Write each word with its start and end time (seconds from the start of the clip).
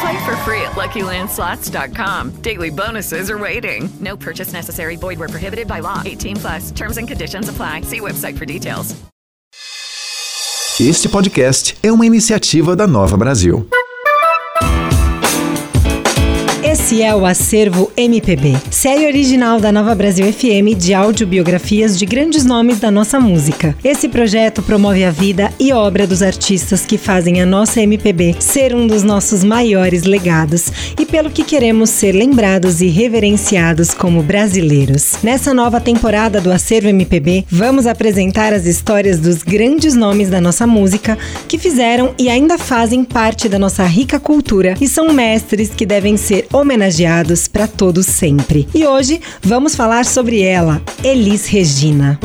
Play 0.00 0.24
for 0.24 0.36
free 0.44 0.62
at 0.62 0.76
LuckyLandSlots.com. 0.76 2.42
Daily 2.42 2.70
bonuses 2.70 3.30
are 3.30 3.38
waiting. 3.38 3.88
No 4.00 4.16
purchase 4.16 4.52
necessary. 4.52 4.96
Void 4.96 5.18
where 5.18 5.28
prohibited 5.28 5.66
by 5.66 5.80
law. 5.80 6.02
18 6.04 6.36
plus. 6.36 6.70
Terms 6.70 6.98
and 6.98 7.08
conditions 7.08 7.48
apply. 7.48 7.82
See 7.82 8.00
website 8.00 8.36
for 8.36 8.44
details. 8.44 8.94
Este 10.80 11.08
podcast 11.08 11.76
é 11.82 11.90
uma 11.90 12.06
iniciativa 12.06 12.76
da 12.76 12.86
Nova 12.86 13.16
Brasil. 13.16 13.66
Esse 16.62 17.02
é 17.02 17.12
o 17.16 17.26
Acervo 17.26 17.87
MPB, 17.98 18.56
série 18.70 19.08
original 19.08 19.60
da 19.60 19.72
Nova 19.72 19.92
Brasil 19.92 20.32
FM 20.32 20.78
de 20.78 20.94
audiobiografias 20.94 21.98
de 21.98 22.06
grandes 22.06 22.44
nomes 22.44 22.78
da 22.78 22.92
nossa 22.92 23.18
música. 23.18 23.74
Esse 23.82 24.08
projeto 24.08 24.62
promove 24.62 25.02
a 25.02 25.10
vida 25.10 25.52
e 25.58 25.72
obra 25.72 26.06
dos 26.06 26.22
artistas 26.22 26.86
que 26.86 26.96
fazem 26.96 27.42
a 27.42 27.46
nossa 27.46 27.82
MPB 27.82 28.36
ser 28.38 28.72
um 28.72 28.86
dos 28.86 29.02
nossos 29.02 29.42
maiores 29.42 30.04
legados 30.04 30.70
e 30.96 31.04
pelo 31.04 31.28
que 31.28 31.42
queremos 31.42 31.90
ser 31.90 32.12
lembrados 32.12 32.80
e 32.80 32.86
reverenciados 32.86 33.92
como 33.92 34.22
brasileiros. 34.22 35.14
Nessa 35.20 35.52
nova 35.52 35.80
temporada 35.80 36.40
do 36.40 36.52
Acervo 36.52 36.86
MPB, 36.90 37.46
vamos 37.50 37.84
apresentar 37.84 38.52
as 38.52 38.64
histórias 38.64 39.18
dos 39.18 39.42
grandes 39.42 39.96
nomes 39.96 40.30
da 40.30 40.40
nossa 40.40 40.68
música 40.68 41.18
que 41.48 41.58
fizeram 41.58 42.14
e 42.16 42.28
ainda 42.28 42.58
fazem 42.58 43.02
parte 43.02 43.48
da 43.48 43.58
nossa 43.58 43.82
rica 43.82 44.20
cultura 44.20 44.76
e 44.80 44.86
são 44.86 45.12
mestres 45.12 45.70
que 45.70 45.84
devem 45.84 46.16
ser 46.16 46.46
homenageados 46.52 47.48
para 47.48 47.66
todos 47.66 47.87
sempre. 48.02 48.68
E 48.74 48.86
hoje 48.86 49.20
vamos 49.42 49.74
falar 49.74 50.04
sobre 50.04 50.42
ela, 50.42 50.80
Elis 51.02 51.46
Regina. 51.46 52.18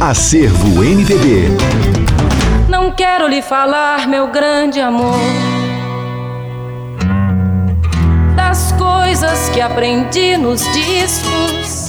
Acervo 0.00 0.84
MPB. 0.84 1.48
Não 2.68 2.90
quero 2.90 3.26
lhe 3.26 3.40
falar, 3.40 4.06
meu 4.06 4.30
grande 4.30 4.80
amor, 4.80 5.18
das 8.34 8.72
coisas 8.72 9.48
que 9.50 9.60
aprendi 9.60 10.36
nos 10.36 10.60
discos. 10.72 11.88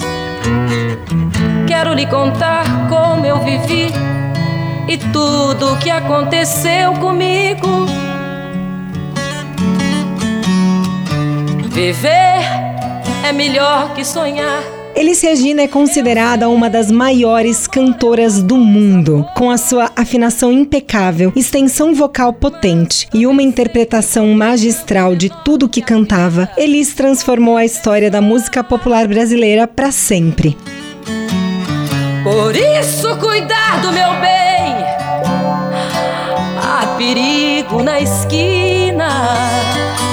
Quero 1.67 1.93
lhe 1.93 2.05
contar 2.05 2.87
como 2.87 3.25
eu 3.25 3.43
vivi 3.43 3.91
e 4.87 4.97
tudo 5.11 5.73
o 5.73 5.77
que 5.77 5.89
aconteceu 5.89 6.93
comigo. 6.93 8.06
Viver 11.77 12.41
é 13.23 13.31
melhor 13.31 13.93
que 13.93 14.03
sonhar. 14.03 14.63
Elis 14.95 15.21
Regina 15.21 15.61
é 15.61 15.67
considerada 15.67 16.49
uma 16.49 16.71
das 16.71 16.89
maiores 16.89 17.67
cantoras 17.67 18.41
do 18.41 18.57
mundo, 18.57 19.23
com 19.35 19.51
a 19.51 19.59
sua 19.59 19.91
afinação 19.95 20.51
impecável, 20.51 21.31
extensão 21.35 21.93
vocal 21.93 22.33
potente 22.33 23.07
e 23.13 23.27
uma 23.27 23.43
interpretação 23.43 24.25
magistral 24.33 25.15
de 25.15 25.29
tudo 25.45 25.69
que 25.69 25.83
cantava. 25.83 26.49
Elis 26.57 26.95
transformou 26.95 27.57
a 27.57 27.63
história 27.63 28.09
da 28.09 28.21
música 28.21 28.63
popular 28.63 29.07
brasileira 29.07 29.67
para 29.67 29.91
sempre. 29.91 30.57
Por 32.23 32.55
isso, 32.55 33.15
cuidar 33.17 33.83
do 33.83 33.91
meu 33.91 34.19
bem. 34.19 34.73
Há 36.59 36.95
perigo 36.97 37.83
na 37.83 38.01
esquina 38.01 40.06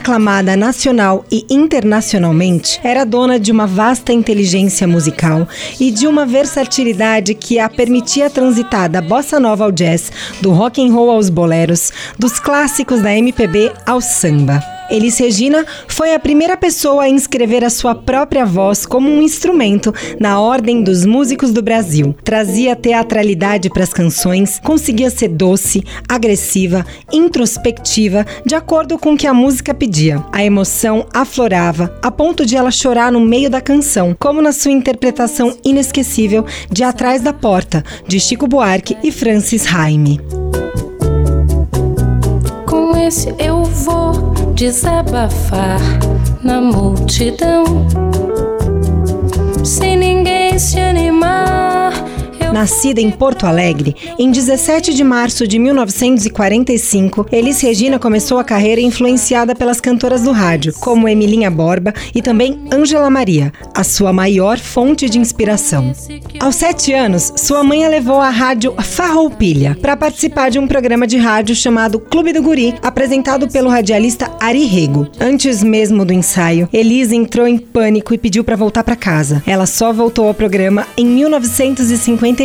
aclamada 0.00 0.56
nacional 0.56 1.24
e 1.30 1.46
internacionalmente, 1.50 2.80
era 2.82 3.04
dona 3.04 3.38
de 3.38 3.52
uma 3.52 3.66
vasta 3.66 4.12
inteligência 4.12 4.88
musical 4.88 5.46
e 5.78 5.90
de 5.90 6.06
uma 6.06 6.24
versatilidade 6.24 7.34
que 7.34 7.58
a 7.58 7.68
permitia 7.68 8.30
transitar 8.30 8.88
da 8.88 9.02
bossa 9.02 9.38
nova 9.38 9.64
ao 9.64 9.70
jazz, 9.70 10.10
do 10.40 10.52
rock 10.52 10.82
and 10.82 10.92
roll 10.92 11.10
aos 11.10 11.28
boleros, 11.28 11.92
dos 12.18 12.40
clássicos 12.40 13.02
da 13.02 13.14
MPB 13.14 13.72
ao 13.86 14.00
samba. 14.00 14.79
Elis 14.90 15.18
Regina 15.18 15.64
foi 15.86 16.14
a 16.14 16.18
primeira 16.18 16.56
pessoa 16.56 17.04
a 17.04 17.08
inscrever 17.08 17.64
a 17.64 17.70
sua 17.70 17.94
própria 17.94 18.44
voz 18.44 18.84
como 18.84 19.08
um 19.08 19.22
instrumento 19.22 19.94
na 20.18 20.40
Ordem 20.40 20.82
dos 20.82 21.04
Músicos 21.04 21.52
do 21.52 21.62
Brasil. 21.62 22.14
Trazia 22.24 22.74
teatralidade 22.74 23.70
para 23.70 23.84
as 23.84 23.92
canções, 23.92 24.58
conseguia 24.58 25.08
ser 25.08 25.28
doce, 25.28 25.84
agressiva, 26.08 26.84
introspectiva, 27.12 28.26
de 28.44 28.54
acordo 28.54 28.98
com 28.98 29.12
o 29.12 29.16
que 29.16 29.28
a 29.28 29.34
música 29.34 29.72
pedia. 29.72 30.24
A 30.32 30.44
emoção 30.44 31.06
aflorava, 31.14 31.96
a 32.02 32.10
ponto 32.10 32.44
de 32.44 32.56
ela 32.56 32.70
chorar 32.70 33.12
no 33.12 33.20
meio 33.20 33.48
da 33.48 33.60
canção, 33.60 34.16
como 34.18 34.42
na 34.42 34.52
sua 34.52 34.72
interpretação 34.72 35.56
inesquecível 35.64 36.44
de 36.70 36.82
Atrás 36.82 37.22
da 37.22 37.32
Porta, 37.32 37.84
de 38.08 38.18
Chico 38.18 38.48
Buarque 38.48 38.96
e 39.04 39.12
Francis 39.12 39.64
Raime. 39.66 40.20
Com 42.66 42.96
esse 42.96 43.34
eu 43.38 43.64
vou 43.64 44.39
desabafar 44.54 45.80
na 46.42 46.60
multidão. 46.60 47.64
Sem 49.64 49.96
ninguém 49.96 50.58
se 50.58 50.78
animar. 50.78 51.59
Nascida 52.52 53.00
em 53.00 53.10
Porto 53.10 53.46
Alegre, 53.46 53.94
em 54.18 54.28
17 54.30 54.92
de 54.92 55.04
março 55.04 55.46
de 55.46 55.56
1945, 55.56 57.26
Elis 57.30 57.60
Regina 57.60 57.96
começou 57.96 58.38
a 58.38 58.44
carreira 58.44 58.80
influenciada 58.80 59.54
pelas 59.54 59.80
cantoras 59.80 60.22
do 60.22 60.32
rádio, 60.32 60.72
como 60.80 61.08
Emilinha 61.08 61.50
Borba 61.50 61.94
e 62.12 62.20
também 62.20 62.58
Ângela 62.72 63.08
Maria, 63.08 63.52
a 63.72 63.84
sua 63.84 64.12
maior 64.12 64.58
fonte 64.58 65.08
de 65.08 65.18
inspiração. 65.18 65.92
Aos 66.40 66.56
sete 66.56 66.92
anos, 66.92 67.32
sua 67.36 67.62
mãe 67.62 67.84
a 67.84 67.88
levou 67.88 68.20
à 68.20 68.30
rádio 68.30 68.74
Farroupilha 68.82 69.78
para 69.80 69.96
participar 69.96 70.50
de 70.50 70.58
um 70.58 70.66
programa 70.66 71.06
de 71.06 71.18
rádio 71.18 71.54
chamado 71.54 72.00
Clube 72.00 72.32
do 72.32 72.42
Guri, 72.42 72.74
apresentado 72.82 73.48
pelo 73.48 73.70
radialista 73.70 74.28
Ari 74.40 74.64
Rego. 74.64 75.06
Antes 75.20 75.62
mesmo 75.62 76.04
do 76.04 76.12
ensaio, 76.12 76.68
Elis 76.72 77.12
entrou 77.12 77.46
em 77.46 77.58
pânico 77.58 78.12
e 78.12 78.18
pediu 78.18 78.42
para 78.42 78.56
voltar 78.56 78.82
para 78.82 78.96
casa. 78.96 79.40
Ela 79.46 79.66
só 79.66 79.92
voltou 79.92 80.26
ao 80.26 80.34
programa 80.34 80.86
em 80.96 81.06
1950 81.06 82.39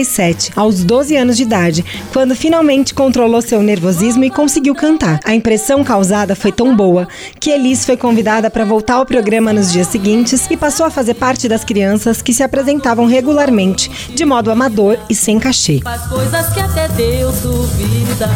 aos 0.55 0.83
12 0.83 1.15
anos 1.15 1.37
de 1.37 1.43
idade, 1.43 1.85
quando 2.11 2.35
finalmente 2.35 2.93
controlou 2.93 3.41
seu 3.41 3.61
nervosismo 3.61 4.23
e 4.23 4.29
conseguiu 4.29 4.75
cantar. 4.75 5.19
A 5.23 5.33
impressão 5.33 5.83
causada 5.83 6.35
foi 6.35 6.51
tão 6.51 6.75
boa 6.75 7.07
que 7.39 7.49
Elis 7.49 7.85
foi 7.85 7.95
convidada 7.95 8.49
para 8.49 8.65
voltar 8.65 8.95
ao 8.95 9.05
programa 9.05 9.53
nos 9.53 9.71
dias 9.71 9.87
seguintes 9.87 10.47
e 10.49 10.57
passou 10.57 10.85
a 10.85 10.89
fazer 10.89 11.13
parte 11.13 11.47
das 11.47 11.63
crianças 11.63 12.21
que 12.21 12.33
se 12.33 12.43
apresentavam 12.43 13.05
regularmente, 13.05 13.89
de 14.13 14.25
modo 14.25 14.51
amador 14.51 14.97
e 15.09 15.15
sem 15.15 15.39
cachê. 15.39 15.79
Faz 15.83 16.01
coisas 16.07 16.47
que 16.53 16.59
até 16.59 16.87
Deus 16.89 17.39
duvida, 17.39 18.29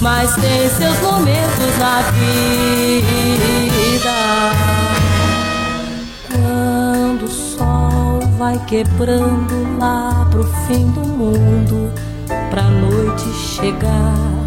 mas 0.00 0.34
tem 0.36 0.68
seus 0.70 0.98
momentos 1.00 1.78
na 1.78 2.02
vida. 2.12 3.50
Vai 8.40 8.58
quebrando 8.64 9.78
lá 9.78 10.26
pro 10.30 10.42
fim 10.66 10.90
do 10.92 11.02
mundo, 11.02 11.92
pra 12.48 12.62
noite 12.70 13.30
chegar. 13.34 14.39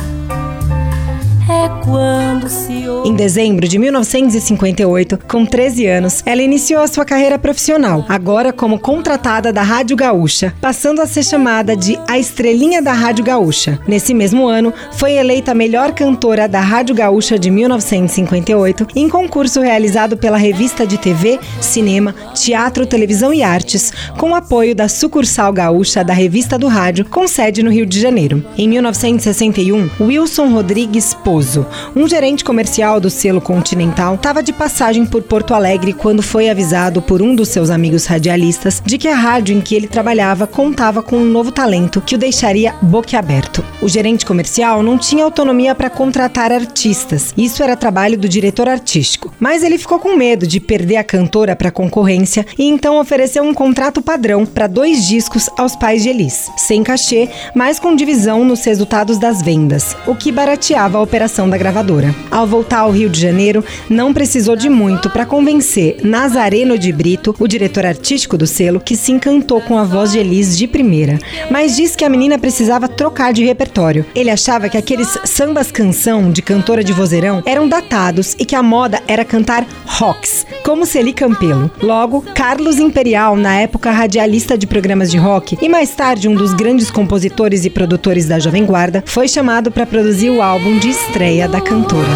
Quando 1.83 2.49
se. 2.49 2.83
Em 3.05 3.13
dezembro 3.13 3.67
de 3.67 3.77
1958, 3.77 5.19
com 5.27 5.45
13 5.45 5.85
anos, 5.87 6.23
ela 6.25 6.41
iniciou 6.41 6.81
a 6.81 6.87
sua 6.87 7.03
carreira 7.03 7.37
profissional, 7.37 8.05
agora 8.07 8.53
como 8.53 8.79
contratada 8.79 9.51
da 9.51 9.61
Rádio 9.61 9.97
Gaúcha, 9.97 10.53
passando 10.61 11.01
a 11.01 11.05
ser 11.05 11.23
chamada 11.23 11.75
de 11.75 11.99
a 12.07 12.17
estrelinha 12.17 12.81
da 12.81 12.93
Rádio 12.93 13.25
Gaúcha. 13.25 13.77
Nesse 13.85 14.13
mesmo 14.13 14.47
ano, 14.47 14.73
foi 14.93 15.13
eleita 15.13 15.51
a 15.51 15.55
melhor 15.55 15.91
cantora 15.91 16.47
da 16.47 16.61
Rádio 16.61 16.95
Gaúcha 16.95 17.37
de 17.37 17.51
1958 17.51 18.87
em 18.95 19.09
concurso 19.09 19.59
realizado 19.59 20.15
pela 20.15 20.37
revista 20.37 20.87
de 20.87 20.97
TV, 20.97 21.37
cinema, 21.59 22.15
teatro, 22.33 22.85
televisão 22.85 23.33
e 23.33 23.43
artes, 23.43 23.91
com 24.17 24.33
apoio 24.33 24.73
da 24.73 24.87
sucursal 24.87 25.51
gaúcha 25.51 26.05
da 26.05 26.13
Revista 26.13 26.57
do 26.57 26.67
Rádio, 26.67 27.03
com 27.03 27.27
sede 27.27 27.61
no 27.61 27.69
Rio 27.69 27.85
de 27.85 27.99
Janeiro. 27.99 28.43
Em 28.57 28.67
1961, 28.69 29.89
Wilson 29.99 30.53
Rodrigues 30.53 31.13
Pozo, 31.13 31.52
um 31.95 32.07
gerente 32.07 32.43
comercial 32.43 32.99
do 32.99 33.09
selo 33.09 33.41
Continental, 33.41 34.15
estava 34.15 34.43
de 34.43 34.53
passagem 34.53 35.05
por 35.05 35.21
Porto 35.23 35.53
Alegre 35.53 35.93
quando 35.93 36.21
foi 36.21 36.49
avisado 36.49 37.01
por 37.01 37.21
um 37.21 37.35
dos 37.35 37.49
seus 37.49 37.69
amigos 37.69 38.05
radialistas 38.05 38.81
de 38.85 38.97
que 38.97 39.07
a 39.07 39.15
rádio 39.15 39.55
em 39.55 39.61
que 39.61 39.75
ele 39.75 39.87
trabalhava 39.87 40.47
contava 40.47 41.01
com 41.01 41.17
um 41.17 41.25
novo 41.25 41.51
talento 41.51 42.01
que 42.01 42.15
o 42.15 42.17
deixaria 42.17 42.75
boquiaberto. 42.81 43.63
O 43.83 43.89
gerente 43.89 44.25
comercial 44.25 44.81
não 44.81 44.97
tinha 44.97 45.25
autonomia 45.25 45.75
para 45.75 45.89
contratar 45.89 46.53
artistas, 46.53 47.33
isso 47.37 47.61
era 47.61 47.75
trabalho 47.75 48.17
do 48.17 48.29
diretor 48.29 48.69
artístico. 48.69 49.33
Mas 49.37 49.61
ele 49.61 49.77
ficou 49.77 49.99
com 49.99 50.15
medo 50.15 50.47
de 50.47 50.61
perder 50.61 50.95
a 50.95 51.03
cantora 51.03 51.53
para 51.53 51.69
concorrência 51.69 52.45
e 52.57 52.63
então 52.63 52.97
ofereceu 52.97 53.43
um 53.43 53.53
contrato 53.53 54.01
padrão 54.01 54.45
para 54.45 54.67
dois 54.67 55.05
discos 55.05 55.49
aos 55.57 55.75
pais 55.75 56.01
de 56.01 56.07
Elis, 56.07 56.49
sem 56.55 56.81
cachê, 56.81 57.27
mas 57.53 57.77
com 57.77 57.93
divisão 57.93 58.45
nos 58.45 58.63
resultados 58.63 59.17
das 59.17 59.41
vendas, 59.41 59.97
o 60.07 60.15
que 60.15 60.31
barateava 60.31 60.97
a 60.97 61.01
operação 61.01 61.49
da 61.49 61.57
gravadora. 61.57 62.15
Ao 62.31 62.47
voltar 62.47 62.79
ao 62.79 62.91
Rio 62.91 63.09
de 63.09 63.19
Janeiro, 63.19 63.65
não 63.89 64.13
precisou 64.13 64.55
de 64.55 64.69
muito 64.69 65.09
para 65.09 65.25
convencer 65.25 65.97
Nazareno 66.05 66.79
de 66.79 66.93
Brito, 66.93 67.35
o 67.37 67.49
diretor 67.49 67.85
artístico 67.85 68.37
do 68.37 68.47
selo, 68.47 68.79
que 68.79 68.95
se 68.95 69.11
encantou 69.11 69.59
com 69.59 69.77
a 69.77 69.83
voz 69.83 70.13
de 70.13 70.19
Elis 70.19 70.57
de 70.57 70.67
primeira, 70.67 71.19
mas 71.51 71.75
disse 71.75 71.97
que 71.97 72.05
a 72.05 72.09
menina 72.09 72.39
precisava 72.39 72.87
trocar 72.87 73.33
de 73.33 73.43
repertório. 73.43 73.72
Ele 74.15 74.29
achava 74.29 74.69
que 74.69 74.77
aqueles 74.77 75.17
sambas 75.25 75.71
canção 75.71 76.31
de 76.31 76.41
cantora 76.41 76.83
de 76.83 76.93
vozeirão 76.93 77.41
eram 77.45 77.67
datados 77.67 78.35
e 78.39 78.45
que 78.45 78.55
a 78.55 78.63
moda 78.63 79.01
era 79.07 79.25
cantar 79.25 79.65
rocks, 79.85 80.45
como 80.63 80.85
Celi 80.85 81.13
Campelo. 81.13 81.71
Logo, 81.81 82.23
Carlos 82.35 82.77
Imperial, 82.77 83.35
na 83.35 83.55
época 83.55 83.91
radialista 83.91 84.57
de 84.57 84.67
programas 84.67 85.09
de 85.09 85.17
rock 85.17 85.57
e 85.61 85.67
mais 85.67 85.89
tarde 85.91 86.27
um 86.27 86.35
dos 86.35 86.53
grandes 86.53 86.91
compositores 86.91 87.65
e 87.65 87.69
produtores 87.69 88.27
da 88.27 88.39
Jovem 88.39 88.65
Guarda, 88.65 89.03
foi 89.05 89.27
chamado 89.27 89.71
para 89.71 89.85
produzir 89.85 90.29
o 90.29 90.41
álbum 90.41 90.77
de 90.77 90.89
estreia 90.89 91.47
da 91.47 91.59
cantora. 91.59 92.07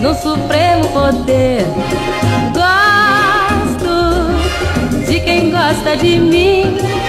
No 0.00 0.14
supremo 0.14 0.88
poder, 0.88 1.64
gosto 2.54 3.92
de 5.06 5.20
quem 5.20 5.50
gosta 5.50 5.96
de 5.96 6.18
mim. 6.18 7.01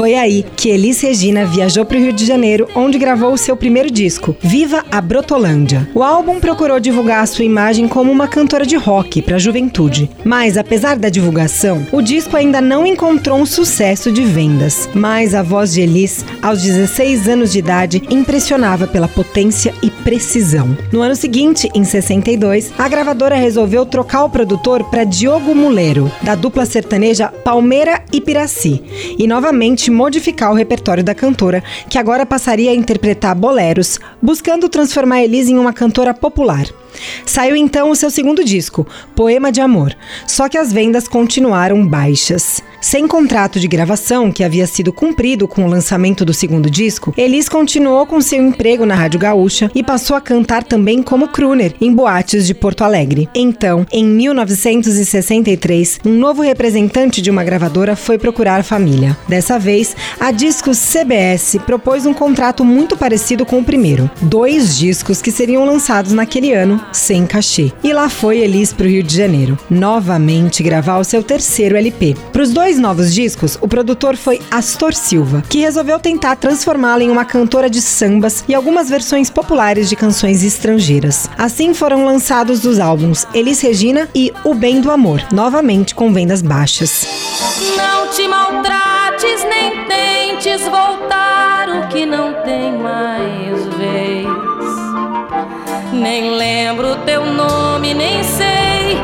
Foi 0.00 0.14
aí 0.14 0.46
que 0.56 0.70
Elis 0.70 0.98
Regina 1.02 1.44
viajou 1.44 1.84
para 1.84 1.98
o 1.98 2.00
Rio 2.00 2.10
de 2.14 2.24
Janeiro, 2.24 2.66
onde 2.74 2.96
gravou 2.96 3.34
o 3.34 3.36
seu 3.36 3.54
primeiro 3.54 3.90
disco, 3.90 4.34
Viva 4.40 4.82
a 4.90 4.98
Brotolândia. 4.98 5.86
O 5.94 6.02
álbum 6.02 6.40
procurou 6.40 6.80
divulgar 6.80 7.22
a 7.22 7.26
sua 7.26 7.44
imagem 7.44 7.86
como 7.86 8.10
uma 8.10 8.26
cantora 8.26 8.64
de 8.64 8.76
rock 8.76 9.20
para 9.20 9.36
a 9.36 9.38
juventude. 9.38 10.10
Mas, 10.24 10.56
apesar 10.56 10.96
da 10.96 11.10
divulgação, 11.10 11.86
o 11.92 12.00
disco 12.00 12.34
ainda 12.34 12.62
não 12.62 12.86
encontrou 12.86 13.38
um 13.38 13.44
sucesso 13.44 14.10
de 14.10 14.24
vendas. 14.24 14.88
Mas 14.94 15.34
a 15.34 15.42
voz 15.42 15.74
de 15.74 15.82
Elis, 15.82 16.24
aos 16.40 16.62
16 16.62 17.28
anos 17.28 17.52
de 17.52 17.58
idade, 17.58 18.02
impressionava 18.08 18.86
pela 18.86 19.06
potência 19.06 19.74
e 19.82 19.90
precisão. 19.90 20.74
No 20.90 21.02
ano 21.02 21.14
seguinte, 21.14 21.68
em 21.74 21.84
62, 21.84 22.72
a 22.78 22.88
gravadora 22.88 23.36
resolveu 23.36 23.84
trocar 23.84 24.24
o 24.24 24.30
produtor 24.30 24.82
para 24.84 25.04
Diogo 25.04 25.54
Mulero, 25.54 26.10
da 26.22 26.34
dupla 26.34 26.64
sertaneja 26.64 27.28
Palmeira 27.28 28.02
e 28.10 28.18
Piraci, 28.18 28.82
e 29.18 29.26
novamente 29.26 29.89
modificar 29.90 30.50
o 30.50 30.54
repertório 30.54 31.04
da 31.04 31.14
cantora, 31.14 31.62
que 31.88 31.98
agora 31.98 32.24
passaria 32.24 32.70
a 32.70 32.74
interpretar 32.74 33.34
boleros, 33.34 33.98
buscando 34.22 34.68
transformar 34.68 35.22
Elis 35.22 35.48
em 35.48 35.58
uma 35.58 35.72
cantora 35.72 36.14
popular. 36.14 36.66
Saiu 37.24 37.56
então 37.56 37.90
o 37.90 37.96
seu 37.96 38.10
segundo 38.10 38.44
disco, 38.44 38.86
Poema 39.14 39.52
de 39.52 39.60
Amor, 39.60 39.96
só 40.26 40.48
que 40.48 40.58
as 40.58 40.72
vendas 40.72 41.06
continuaram 41.08 41.86
baixas. 41.86 42.62
Sem 42.80 43.06
contrato 43.06 43.60
de 43.60 43.68
gravação, 43.68 44.32
que 44.32 44.42
havia 44.42 44.66
sido 44.66 44.90
cumprido 44.90 45.46
com 45.46 45.66
o 45.66 45.68
lançamento 45.68 46.24
do 46.24 46.32
segundo 46.32 46.70
disco, 46.70 47.12
Elis 47.14 47.46
continuou 47.46 48.06
com 48.06 48.22
seu 48.22 48.42
emprego 48.42 48.86
na 48.86 48.94
Rádio 48.94 49.20
Gaúcha 49.20 49.70
e 49.74 49.82
passou 49.82 50.16
a 50.16 50.20
cantar 50.20 50.64
também 50.64 51.02
como 51.02 51.28
crooner 51.28 51.74
em 51.78 51.92
boates 51.92 52.46
de 52.46 52.54
Porto 52.54 52.82
Alegre. 52.82 53.28
Então, 53.34 53.86
em 53.92 54.02
1963, 54.04 56.00
um 56.06 56.14
novo 56.14 56.40
representante 56.40 57.20
de 57.20 57.30
uma 57.30 57.44
gravadora 57.44 57.94
foi 57.94 58.16
procurar 58.16 58.60
a 58.60 58.64
família. 58.64 59.14
Dessa 59.28 59.58
vez, 59.58 59.94
a 60.18 60.30
Discos 60.30 60.78
CBS 60.78 61.58
propôs 61.66 62.06
um 62.06 62.14
contrato 62.14 62.64
muito 62.64 62.96
parecido 62.96 63.44
com 63.44 63.58
o 63.58 63.64
primeiro. 63.64 64.10
Dois 64.22 64.78
discos 64.78 65.20
que 65.20 65.30
seriam 65.30 65.66
lançados 65.66 66.12
naquele 66.12 66.52
ano 66.54 66.80
sem 66.92 67.26
cachê. 67.26 67.72
E 67.82 67.92
lá 67.92 68.08
foi 68.08 68.38
Elis 68.38 68.72
para 68.72 68.86
o 68.86 68.88
Rio 68.88 69.02
de 69.02 69.16
Janeiro, 69.16 69.58
novamente 69.68 70.62
gravar 70.62 70.98
o 70.98 71.04
seu 71.04 71.22
terceiro 71.22 71.76
LP. 71.76 72.16
Para 72.32 72.42
os 72.42 72.52
dois 72.52 72.78
novos 72.78 73.14
discos, 73.14 73.58
o 73.60 73.68
produtor 73.68 74.16
foi 74.16 74.40
Astor 74.50 74.94
Silva, 74.94 75.42
que 75.48 75.60
resolveu 75.60 75.98
tentar 75.98 76.36
transformá-la 76.36 77.02
em 77.02 77.10
uma 77.10 77.24
cantora 77.24 77.70
de 77.70 77.80
sambas 77.80 78.44
e 78.48 78.54
algumas 78.54 78.88
versões 78.88 79.30
populares 79.30 79.88
de 79.88 79.96
canções 79.96 80.42
estrangeiras. 80.42 81.28
Assim 81.38 81.74
foram 81.74 82.04
lançados 82.04 82.64
os 82.64 82.78
álbuns 82.78 83.26
Elis 83.34 83.60
Regina 83.60 84.08
e 84.14 84.32
O 84.44 84.54
Bem 84.54 84.80
do 84.80 84.90
Amor, 84.90 85.22
novamente 85.32 85.94
com 85.94 86.12
vendas 86.12 86.42
baixas. 86.42 87.06
Não 87.76 88.08
te 88.08 88.26
maltrates, 88.26 89.44
nem 89.48 89.86
tentes 89.86 90.62
voltar 90.62 91.68
o 91.68 91.88
que 91.88 92.04
não 92.04 92.32
tem 92.44 92.72
mais. 92.72 93.69
Nem 95.92 96.30
lembro 96.30 96.96
teu 97.04 97.26
nome, 97.26 97.94
nem 97.94 98.22
sei, 98.22 98.96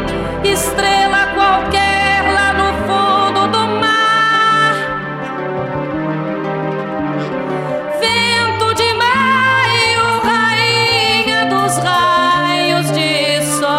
estrela 0.44 1.26
qualquer 1.34 2.32
lá 2.32 2.52
no 2.52 2.72
fundo 2.86 3.48
do 3.50 3.58
mar. 3.80 4.74
Vento 8.00 8.72
de 8.74 8.94
maio, 8.94 10.20
rainha 10.22 11.46
dos 11.46 11.76
raios 11.78 12.86
de 12.92 13.42
sol. 13.58 13.70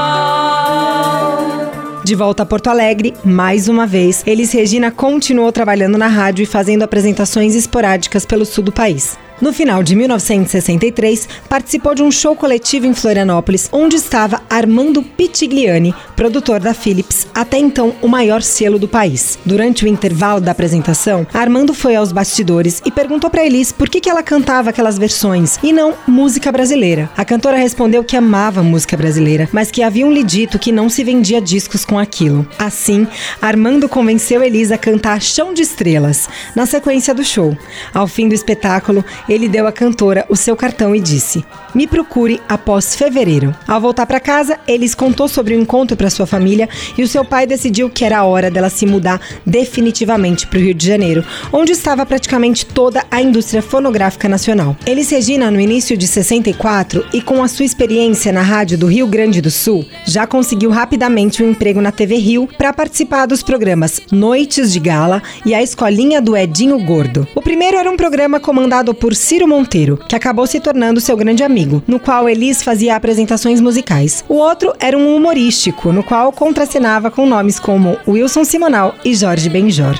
De 2.03 2.13
volta 2.13 2.43
a 2.43 2.45
Porto 2.45 2.67
Alegre, 2.67 3.13
mais 3.23 3.69
uma 3.69 3.87
vez, 3.87 4.21
Elis 4.27 4.51
Regina 4.51 4.91
continuou 4.91 5.49
trabalhando 5.53 5.97
na 5.97 6.07
rádio 6.07 6.43
e 6.43 6.45
fazendo 6.45 6.83
apresentações 6.83 7.55
esporádicas 7.55 8.25
pelo 8.25 8.45
sul 8.45 8.65
do 8.65 8.71
país. 8.73 9.17
No 9.39 9.53
final 9.53 9.83
de 9.83 9.95
1963, 9.95 11.29
participou 11.47 11.93
de 11.93 12.01
um 12.01 12.09
show 12.09 12.35
coletivo 12.35 12.87
em 12.87 12.93
Florianópolis, 12.93 13.69
onde 13.71 13.95
estava 13.95 14.41
Armando 14.49 15.03
Pitigliani, 15.03 15.93
produtor 16.15 16.59
da 16.59 16.73
Philips, 16.73 17.27
até 17.35 17.59
então 17.59 17.93
o 18.01 18.07
maior 18.07 18.41
selo 18.41 18.79
do 18.79 18.87
país. 18.87 19.37
Durante 19.45 19.85
o 19.85 19.87
intervalo 19.87 20.41
da 20.41 20.51
apresentação, 20.51 21.27
Armando 21.31 21.75
foi 21.75 21.95
aos 21.95 22.11
bastidores 22.11 22.81
e 22.83 22.89
perguntou 22.89 23.29
para 23.29 23.45
Elis 23.45 23.71
por 23.71 23.87
que, 23.89 24.07
ela 24.09 24.23
cantava 24.23 24.69
aquelas 24.69 24.97
versões 24.97 25.59
e 25.61 25.73
não 25.73 25.93
música 26.07 26.51
brasileira. 26.51 27.09
A 27.15 27.25
cantora 27.25 27.57
respondeu 27.57 28.03
que 28.03 28.15
amava 28.15 28.63
música 28.63 28.97
brasileira, 28.97 29.49
mas 29.51 29.69
que 29.69 29.83
haviam 29.83 30.11
lhe 30.11 30.23
dito 30.23 30.57
que 30.57 30.71
não 30.71 30.89
se 30.89 31.03
vendia 31.03 31.41
discos 31.41 31.85
com 31.85 31.99
aquilo. 31.99 32.47
Assim, 32.57 33.05
Armando 33.39 33.87
convenceu 33.87 34.41
Elis 34.41 34.71
a 34.71 34.77
cantar 34.77 35.21
Chão 35.21 35.53
de 35.53 35.61
Estrelas, 35.61 36.27
na 36.55 36.65
sequência 36.65 37.13
do 37.13 37.23
show. 37.23 37.55
Ao 37.93 38.07
fim 38.07 38.29
do 38.29 38.33
espetáculo, 38.33 39.03
ele 39.27 39.47
deu 39.47 39.67
à 39.67 39.71
cantora 39.71 40.25
o 40.29 40.35
seu 40.35 40.55
cartão 40.55 40.95
e 40.95 40.99
disse: 40.99 41.45
Me 41.73 41.87
procure 41.87 42.41
após 42.47 42.95
fevereiro. 42.95 43.55
Ao 43.67 43.81
voltar 43.81 44.05
para 44.05 44.19
casa, 44.19 44.59
Elis 44.67 44.95
contou 44.95 45.27
sobre 45.27 45.55
o 45.55 45.59
encontro 45.59 45.97
para 45.97 46.09
sua 46.09 46.25
família 46.25 46.69
e 46.97 47.03
o 47.03 47.07
seu 47.07 47.23
pai 47.25 47.45
decidiu 47.45 47.89
que 47.89 48.05
era 48.05 48.19
a 48.19 48.25
hora 48.25 48.49
dela 48.49 48.69
se 48.69 48.85
mudar 48.85 49.19
definitivamente 49.45 50.47
para 50.47 50.59
o 50.59 50.61
Rio 50.61 50.73
de 50.73 50.87
Janeiro, 50.87 51.25
onde 51.51 51.71
estava 51.71 52.05
praticamente 52.05 52.65
toda 52.65 53.05
a 53.09 53.21
indústria 53.21 53.61
fonográfica 53.61 54.29
nacional. 54.29 54.75
Elis 54.85 55.09
Regina, 55.09 55.51
no 55.51 55.59
início 55.59 55.97
de 55.97 56.07
64 56.07 57.05
e 57.13 57.21
com 57.21 57.43
a 57.43 57.47
sua 57.47 57.65
experiência 57.65 58.31
na 58.31 58.41
rádio 58.41 58.77
do 58.77 58.87
Rio 58.87 59.07
Grande 59.07 59.41
do 59.41 59.51
Sul, 59.51 59.85
já 60.05 60.25
conseguiu 60.25 60.69
rapidamente 60.69 61.43
um 61.43 61.51
emprego 61.51 61.81
na 61.81 61.91
TV 61.91 62.15
Rio 62.15 62.47
para 62.57 62.73
participar 62.73 63.25
dos 63.25 63.43
programas 63.43 64.01
Noites 64.11 64.71
de 64.71 64.79
Gala 64.79 65.21
e 65.45 65.53
a 65.53 65.61
Escolinha 65.61 66.21
do 66.21 66.35
Edinho 66.35 66.79
Gordo. 66.83 67.27
O 67.35 67.41
primeiro 67.41 67.77
era 67.77 67.89
um 67.89 67.97
programa 67.97 68.39
comandado 68.39 68.93
por 68.93 69.15
Ciro 69.17 69.47
Monteiro, 69.47 69.97
que 70.07 70.15
acabou 70.15 70.47
se 70.47 70.59
tornando 70.59 71.01
seu 71.01 71.17
grande 71.17 71.43
amigo, 71.43 71.83
no 71.87 71.99
qual 71.99 72.29
Elis 72.29 72.63
fazia 72.63 72.95
apresentações 72.95 73.59
musicais. 73.59 74.23
O 74.29 74.35
outro 74.35 74.73
era 74.79 74.97
um 74.97 75.15
humorístico, 75.15 75.91
no 75.91 76.03
qual 76.03 76.31
contracenava 76.31 77.09
com 77.11 77.25
nomes 77.25 77.59
como 77.59 77.97
Wilson 78.07 78.45
Simonal 78.45 78.95
e 79.03 79.13
Jorge 79.15 79.49
Benjor. 79.49 79.95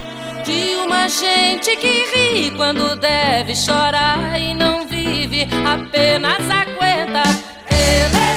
de 0.46 0.76
uma 0.86 1.10
gente 1.10 1.76
que 1.76 1.88
ri 2.14 2.52
quando 2.56 2.96
deve 2.96 3.54
chorar 3.56 4.40
e 4.40 4.54
não 4.54 4.88
vive, 4.88 5.48
apenas 5.66 6.40
aguenta. 6.50 7.24
Ele, 7.70 8.37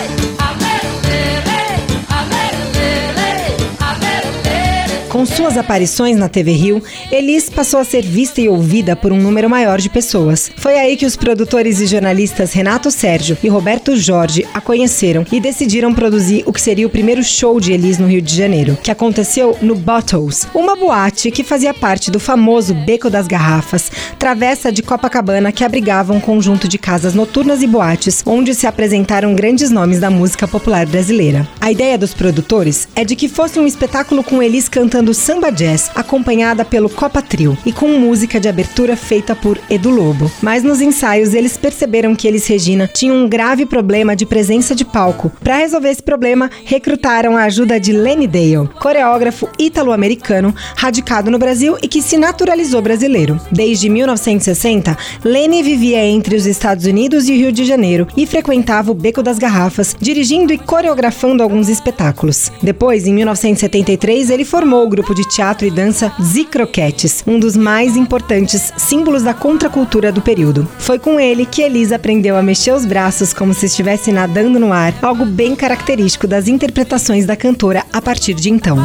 Com 5.21 5.27
suas 5.27 5.59
aparições 5.59 6.17
na 6.17 6.31
TV 6.31 6.53
Rio, 6.53 6.83
Elis 7.13 7.51
passou 7.51 7.79
a 7.79 7.85
ser 7.85 8.01
vista 8.01 8.41
e 8.41 8.49
ouvida 8.49 8.97
por 8.97 9.13
um 9.13 9.19
número 9.19 9.51
maior 9.51 9.79
de 9.79 9.91
pessoas. 9.91 10.51
Foi 10.57 10.79
aí 10.79 10.97
que 10.97 11.05
os 11.05 11.15
produtores 11.15 11.79
e 11.79 11.87
jornalistas 11.87 12.55
Renato 12.55 12.91
Sérgio 12.91 13.37
e 13.43 13.49
Roberto 13.49 13.95
Jorge 13.95 14.47
a 14.55 14.63
conheceram 14.63 15.27
e 15.31 15.39
decidiram 15.39 15.93
produzir 15.93 16.43
o 16.47 16.55
que 16.55 16.61
seria 16.63 16.87
o 16.87 16.91
primeiro 16.91 17.23
show 17.23 17.61
de 17.61 17.71
Elis 17.71 17.99
no 17.99 18.07
Rio 18.07 18.23
de 18.23 18.35
Janeiro, 18.35 18.79
que 18.83 18.91
aconteceu 18.91 19.59
no 19.61 19.75
Bottles, 19.75 20.49
uma 20.55 20.75
boate 20.75 21.31
que 21.31 21.45
fazia 21.45 21.75
parte 21.75 22.11
do 22.11 22.19
famoso 22.19 22.73
Beco 22.73 23.11
das 23.11 23.27
Garrafas, 23.27 23.93
travessa 24.19 24.73
de 24.73 24.83
Copacabana 24.83 25.53
que 25.53 25.65
abrigava 25.65 26.15
um 26.15 26.21
conjunto 26.21 26.67
de 26.67 26.79
casas 26.79 27.13
noturnas 27.13 27.63
e 27.63 27.67
boates, 27.67 28.23
onde 28.25 28.55
se 28.55 28.67
apresentaram 28.67 29.35
grandes 29.35 29.71
nomes 29.71 30.01
da 30.01 30.09
música 30.09 30.49
popular 30.49 30.87
brasileira. 30.87 31.47
A 31.61 31.71
ideia 31.71 31.99
dos 31.99 32.15
produtores 32.15 32.89
é 32.97 33.05
de 33.05 33.15
que 33.15 33.29
fosse 33.29 33.61
um 33.61 33.67
espetáculo 33.67 34.25
com 34.25 34.43
Elis 34.43 34.67
cantando 34.67 35.10
cantando 35.11 35.15
samba 35.15 35.51
jazz, 35.51 35.91
acompanhada 35.95 36.65
pelo 36.65 36.89
Copa 36.89 37.21
Trio 37.21 37.57
e 37.67 37.73
com 37.73 37.89
música 37.89 38.41
de 38.41 38.49
abertura 38.49 38.97
feita 38.97 39.35
por 39.35 39.59
Edu 39.69 39.91
Lobo. 39.91 40.31
Mas 40.43 40.63
nos 40.63 40.81
ensaios 40.81 41.35
eles 41.35 41.57
perceberam 41.57 42.15
que 42.15 42.27
eles 42.27 42.47
Regina 42.47 42.89
tinham 42.93 43.17
um 43.17 43.29
grave 43.29 43.67
problema 43.67 44.17
de 44.17 44.27
presença 44.27 44.75
de 44.75 44.85
palco. 44.85 45.31
Para 45.43 45.59
resolver 45.59 45.91
esse 45.91 46.03
problema, 46.03 46.51
recrutaram 46.65 47.37
a 47.37 47.45
ajuda 47.45 47.79
de 47.79 47.93
Lenny 47.93 48.27
Dale, 48.27 48.69
coreógrafo 48.81 49.49
ítalo-americano 49.59 50.55
radicado 50.77 51.31
no 51.31 51.39
Brasil 51.39 51.77
e 51.83 51.89
que 51.89 52.03
se 52.03 52.17
naturalizou 52.17 52.83
brasileiro. 52.83 53.41
Desde 53.51 53.89
1960, 53.89 54.97
Lenny 55.25 55.63
vivia 55.63 56.05
entre 56.05 56.37
os 56.37 56.47
Estados 56.47 56.87
Unidos 56.87 57.29
e 57.29 57.33
o 57.33 57.37
Rio 57.37 57.53
de 57.53 57.65
Janeiro 57.65 58.07
e 58.17 58.27
frequentava 58.27 58.91
o 58.91 58.95
Beco 58.95 59.23
das 59.23 59.39
Garrafas, 59.39 59.97
dirigindo 60.01 60.53
e 60.53 60.59
coreografando 60.59 61.43
alguns 61.43 61.69
espetáculos. 61.69 62.51
Depois, 62.63 63.07
em 63.07 63.15
1973, 63.15 64.31
ele 64.31 64.45
formou 64.45 64.91
grupo 64.91 65.00
de 65.15 65.27
teatro 65.29 65.67
e 65.67 65.71
dança 65.71 66.13
Zicroquetes, 66.23 67.25
um 67.27 67.41
dos 67.41 67.57
mais 67.57 67.97
importantes 67.97 68.73
símbolos 68.77 69.23
da 69.23 69.33
contracultura 69.33 70.13
do 70.13 70.21
período. 70.21 70.69
Foi 70.79 70.99
com 70.99 71.19
ele 71.19 71.47
que 71.47 71.63
Elisa 71.63 71.97
aprendeu 71.97 72.37
a 72.37 72.43
mexer 72.43 72.73
os 72.73 72.85
braços 72.85 73.33
como 73.33 73.55
se 73.55 73.67
estivesse 73.67 74.13
nadando 74.13 74.61
no 74.61 74.73
ar, 74.73 74.95
algo 75.03 75.25
bem 75.25 75.57
característico 75.57 76.27
das 76.27 76.47
interpretações 76.47 77.27
da 77.27 77.37
cantora 77.37 77.85
a 77.93 78.01
partir 78.01 78.35
de 78.35 78.51
então. 78.51 78.79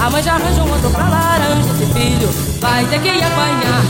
A 0.00 0.10
mãe 0.10 0.22
já 0.22 0.34
arranja 0.34 0.62
um 0.62 0.70
outro 0.70 0.90
pra 0.90 1.08
laranja, 1.08 1.70
esse 1.70 1.92
filho 1.92 2.28
vai 2.60 2.84
ter 2.86 3.00
que 3.00 3.08
apanhar. 3.08 3.84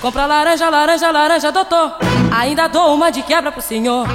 Compra 0.00 0.26
laranja, 0.26 0.68
laranja, 0.68 1.10
laranja, 1.10 1.52
doutor. 1.52 1.96
Ainda 2.32 2.66
dou 2.66 2.94
uma 2.94 3.10
de 3.10 3.22
quebra 3.22 3.52
pro 3.52 3.62
senhor. 3.62 4.08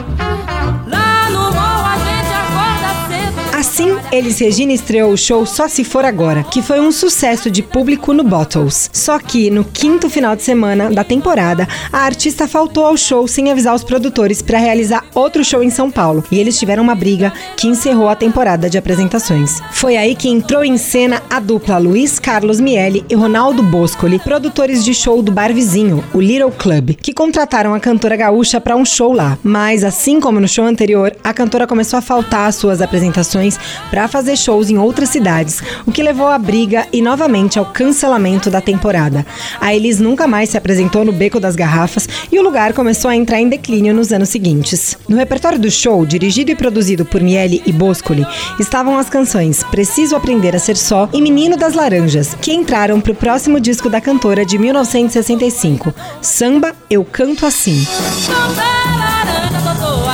Assim, 3.77 3.95
Elis 4.11 4.39
Regina 4.39 4.73
estreou 4.73 5.11
o 5.11 5.17
show 5.17 5.45
Só 5.45 5.67
Se 5.67 5.83
For 5.83 6.03
Agora, 6.03 6.43
que 6.43 6.63
foi 6.63 6.79
um 6.79 6.91
sucesso 6.91 7.51
de 7.51 7.61
público 7.61 8.11
no 8.11 8.23
Bottles. 8.23 8.89
Só 8.91 9.19
que, 9.19 9.51
no 9.51 9.63
quinto 9.63 10.09
final 10.09 10.35
de 10.35 10.41
semana 10.41 10.89
da 10.89 11.03
temporada, 11.03 11.67
a 11.93 11.99
artista 11.99 12.47
faltou 12.47 12.87
ao 12.87 12.97
show 12.97 13.27
sem 13.27 13.51
avisar 13.51 13.75
os 13.75 13.83
produtores 13.83 14.41
para 14.41 14.57
realizar 14.57 15.05
outro 15.13 15.45
show 15.45 15.61
em 15.61 15.69
São 15.69 15.91
Paulo, 15.91 16.23
e 16.31 16.39
eles 16.39 16.57
tiveram 16.57 16.81
uma 16.81 16.95
briga 16.95 17.31
que 17.55 17.67
encerrou 17.67 18.09
a 18.09 18.15
temporada 18.15 18.67
de 18.67 18.79
apresentações. 18.79 19.61
Foi 19.71 19.95
aí 19.95 20.15
que 20.15 20.27
entrou 20.27 20.63
em 20.63 20.79
cena 20.79 21.21
a 21.29 21.39
dupla 21.39 21.77
Luiz 21.77 22.17
Carlos 22.17 22.59
Miele 22.59 23.05
e 23.07 23.13
Ronaldo 23.13 23.61
Boscoli, 23.61 24.17
produtores 24.17 24.83
de 24.83 24.95
show 24.95 25.21
do 25.21 25.31
bar 25.31 25.53
vizinho, 25.53 26.03
o 26.15 26.19
Little 26.19 26.49
Club, 26.49 26.95
que 26.99 27.13
contrataram 27.13 27.75
a 27.75 27.79
cantora 27.79 28.15
gaúcha 28.15 28.59
para 28.59 28.75
um 28.75 28.83
show 28.83 29.13
lá. 29.13 29.37
Mas, 29.43 29.83
assim 29.83 30.19
como 30.19 30.39
no 30.39 30.47
show 30.47 30.65
anterior, 30.65 31.15
a 31.23 31.31
cantora 31.31 31.67
começou 31.67 31.99
a 31.99 32.01
faltar 32.01 32.49
às 32.49 32.55
suas 32.55 32.81
apresentações 32.81 33.66
para 33.89 34.07
fazer 34.07 34.35
shows 34.37 34.69
em 34.69 34.77
outras 34.77 35.09
cidades, 35.09 35.61
o 35.85 35.91
que 35.91 36.03
levou 36.03 36.27
à 36.27 36.37
briga 36.37 36.87
e 36.91 37.01
novamente 37.01 37.59
ao 37.59 37.65
cancelamento 37.65 38.49
da 38.49 38.61
temporada. 38.61 39.25
A 39.59 39.73
Elis 39.75 39.99
nunca 39.99 40.27
mais 40.27 40.49
se 40.49 40.57
apresentou 40.57 41.03
no 41.03 41.11
Beco 41.11 41.39
das 41.39 41.55
Garrafas 41.55 42.07
e 42.31 42.39
o 42.39 42.43
lugar 42.43 42.73
começou 42.73 43.09
a 43.09 43.15
entrar 43.15 43.39
em 43.39 43.49
declínio 43.49 43.93
nos 43.93 44.11
anos 44.11 44.29
seguintes. 44.29 44.97
No 45.07 45.17
repertório 45.17 45.59
do 45.59 45.69
show, 45.69 46.05
dirigido 46.05 46.51
e 46.51 46.55
produzido 46.55 47.05
por 47.05 47.21
Miele 47.21 47.61
e 47.65 47.71
Boscoli, 47.71 48.25
estavam 48.59 48.97
as 48.97 49.09
canções 49.09 49.63
Preciso 49.63 50.15
Aprender 50.15 50.55
a 50.55 50.59
Ser 50.59 50.77
Só 50.77 51.09
e 51.13 51.21
Menino 51.21 51.57
das 51.57 51.73
Laranjas, 51.73 52.35
que 52.41 52.53
entraram 52.53 52.99
para 53.01 53.11
o 53.11 53.15
próximo 53.15 53.59
disco 53.59 53.89
da 53.89 54.01
cantora 54.01 54.45
de 54.45 54.57
1965, 54.57 55.93
Samba 56.21 56.73
Eu 56.89 57.03
Canto 57.03 57.45
Assim. 57.45 57.85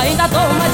ainda 0.04 0.26
dou 0.28 0.40
uma 0.40 0.68
de 0.68 0.73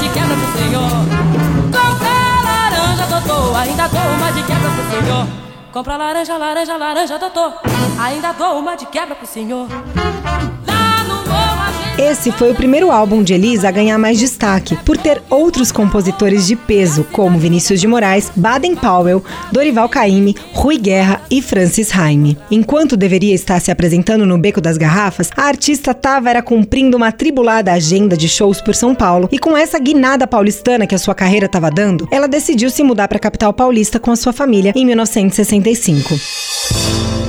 ainda 3.81 3.87
dou 3.87 4.13
uma 4.13 4.31
de 4.31 4.43
quebra 4.43 4.69
pro 4.69 4.91
senhor. 4.91 5.27
Compra 5.71 5.97
laranja, 5.97 6.37
laranja, 6.37 6.77
laranja, 6.77 7.17
doutor, 7.17 7.53
ainda 7.99 8.31
dou 8.33 8.59
uma 8.59 8.75
de 8.75 8.85
quebra 8.85 9.15
pro 9.15 9.25
senhor. 9.25 9.67
Esse 11.97 12.31
foi 12.31 12.51
o 12.51 12.55
primeiro 12.55 12.89
álbum 12.89 13.21
de 13.21 13.33
Elisa 13.33 13.67
a 13.67 13.71
ganhar 13.71 13.97
mais 13.97 14.17
destaque, 14.17 14.75
por 14.77 14.97
ter 14.97 15.21
outros 15.29 15.71
compositores 15.71 16.47
de 16.47 16.55
peso, 16.55 17.05
como 17.11 17.37
Vinícius 17.37 17.81
de 17.81 17.87
Moraes, 17.87 18.31
Baden 18.35 18.75
Powell, 18.75 19.23
Dorival 19.51 19.89
Caymmi, 19.89 20.35
Rui 20.53 20.77
Guerra 20.77 21.21
e 21.29 21.41
Francis 21.41 21.93
Haime. 21.93 22.37
Enquanto 22.49 22.95
deveria 22.95 23.35
estar 23.35 23.59
se 23.59 23.71
apresentando 23.71 24.25
no 24.25 24.37
Beco 24.37 24.61
das 24.61 24.77
Garrafas, 24.77 25.29
a 25.35 25.43
artista 25.43 25.91
estava 25.91 26.29
era 26.29 26.41
cumprindo 26.41 26.95
uma 26.95 27.11
tribulada 27.11 27.73
agenda 27.73 28.15
de 28.15 28.29
shows 28.29 28.61
por 28.61 28.73
São 28.73 28.95
Paulo 28.95 29.27
e 29.31 29.37
com 29.37 29.55
essa 29.55 29.77
guinada 29.77 30.25
paulistana 30.25 30.87
que 30.87 30.95
a 30.95 30.99
sua 30.99 31.13
carreira 31.13 31.45
estava 31.45 31.69
dando, 31.69 32.07
ela 32.09 32.27
decidiu 32.27 32.69
se 32.69 32.83
mudar 32.83 33.07
para 33.07 33.17
a 33.17 33.21
capital 33.21 33.53
paulista 33.53 33.99
com 33.99 34.11
a 34.11 34.15
sua 34.15 34.31
família 34.31 34.71
em 34.75 34.85
1965. 34.85 37.20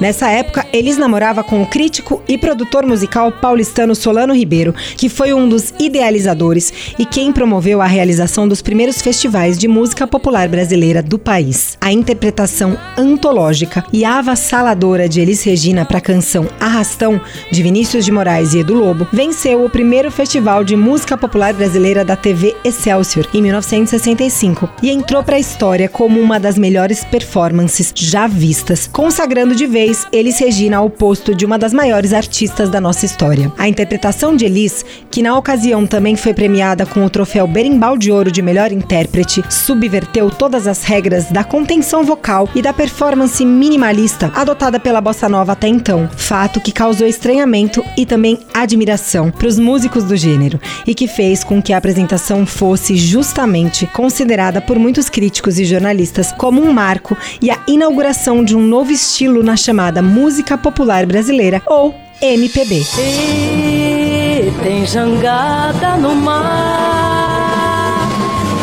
Nessa 0.00 0.30
época, 0.30 0.66
Elis 0.72 0.96
namorava 0.96 1.44
com 1.44 1.60
o 1.60 1.66
crítico 1.66 2.22
e 2.26 2.38
produtor 2.38 2.86
musical 2.86 3.30
paulistano 3.30 3.94
Solano 3.94 4.34
Ribeiro, 4.34 4.74
que 4.96 5.10
foi 5.10 5.34
um 5.34 5.46
dos 5.46 5.74
idealizadores 5.78 6.72
e 6.98 7.04
quem 7.04 7.30
promoveu 7.30 7.82
a 7.82 7.86
realização 7.86 8.48
dos 8.48 8.62
primeiros 8.62 9.02
festivais 9.02 9.58
de 9.58 9.68
música 9.68 10.06
popular 10.06 10.48
brasileira 10.48 11.02
do 11.02 11.18
país. 11.18 11.76
A 11.82 11.92
interpretação 11.92 12.78
antológica 12.96 13.84
e 13.92 14.02
avassaladora 14.02 15.06
de 15.06 15.20
Elis 15.20 15.42
Regina 15.42 15.84
para 15.84 15.98
a 15.98 16.00
canção 16.00 16.48
Arrastão, 16.58 17.20
de 17.50 17.62
Vinícius 17.62 18.02
de 18.02 18.10
Moraes 18.10 18.54
e 18.54 18.60
Edu 18.60 18.72
Lobo, 18.72 19.06
venceu 19.12 19.62
o 19.66 19.68
primeiro 19.68 20.10
festival 20.10 20.64
de 20.64 20.76
música 20.76 21.14
popular 21.14 21.52
brasileira 21.52 22.06
da 22.06 22.16
TV 22.16 22.56
Excelsior 22.64 23.26
em 23.34 23.42
1965 23.42 24.66
e 24.82 24.90
entrou 24.90 25.22
para 25.22 25.36
a 25.36 25.40
história 25.40 25.90
como 25.90 26.18
uma 26.18 26.40
das 26.40 26.56
melhores 26.56 27.04
performances 27.04 27.92
já 27.94 28.26
vistas, 28.26 28.88
consagrando 28.90 29.54
de 29.54 29.66
vez 29.66 29.89
fez 29.90 30.06
Elis 30.12 30.38
Regina 30.38 30.76
ao 30.76 30.88
posto 30.88 31.34
de 31.34 31.44
uma 31.44 31.58
das 31.58 31.72
maiores 31.72 32.12
artistas 32.12 32.68
da 32.68 32.80
nossa 32.80 33.04
história. 33.04 33.52
A 33.58 33.68
interpretação 33.68 34.36
de 34.36 34.44
Elis, 34.44 34.84
que 35.10 35.20
na 35.20 35.36
ocasião 35.36 35.84
também 35.84 36.14
foi 36.14 36.32
premiada 36.32 36.86
com 36.86 37.04
o 37.04 37.10
troféu 37.10 37.46
Berimbau 37.46 37.98
de 37.98 38.12
Ouro 38.12 38.30
de 38.30 38.40
melhor 38.40 38.70
intérprete, 38.70 39.42
subverteu 39.50 40.30
todas 40.30 40.68
as 40.68 40.84
regras 40.84 41.32
da 41.32 41.42
contenção 41.42 42.04
vocal 42.04 42.48
e 42.54 42.62
da 42.62 42.72
performance 42.72 43.44
minimalista 43.44 44.30
adotada 44.36 44.78
pela 44.78 45.00
bossa 45.00 45.28
nova 45.28 45.52
até 45.52 45.66
então, 45.66 46.08
fato 46.16 46.60
que 46.60 46.70
causou 46.70 47.06
estranhamento 47.06 47.84
e 47.96 48.06
também 48.06 48.38
admiração 48.54 49.30
para 49.30 49.48
os 49.48 49.58
músicos 49.58 50.04
do 50.04 50.16
gênero 50.16 50.60
e 50.86 50.94
que 50.94 51.08
fez 51.08 51.42
com 51.42 51.60
que 51.60 51.72
a 51.72 51.78
apresentação 51.78 52.46
fosse 52.46 52.94
justamente 52.94 53.86
considerada 53.88 54.60
por 54.60 54.78
muitos 54.78 55.08
críticos 55.08 55.58
e 55.58 55.64
jornalistas 55.64 56.30
como 56.32 56.62
um 56.62 56.72
marco 56.72 57.16
e 57.42 57.50
a 57.50 57.58
inauguração 57.66 58.44
de 58.44 58.54
um 58.54 58.62
novo 58.62 58.92
estilo 58.92 59.42
na 59.42 59.56
chamada 59.56 59.79
chamada 59.80 60.02
música 60.02 60.58
popular 60.58 61.06
brasileira 61.06 61.62
ou 61.66 61.94
MPB. 62.20 62.84
E 62.98 64.52
tem 64.62 64.84
jangada 64.84 65.96
no 65.96 66.14
mar. 66.14 67.30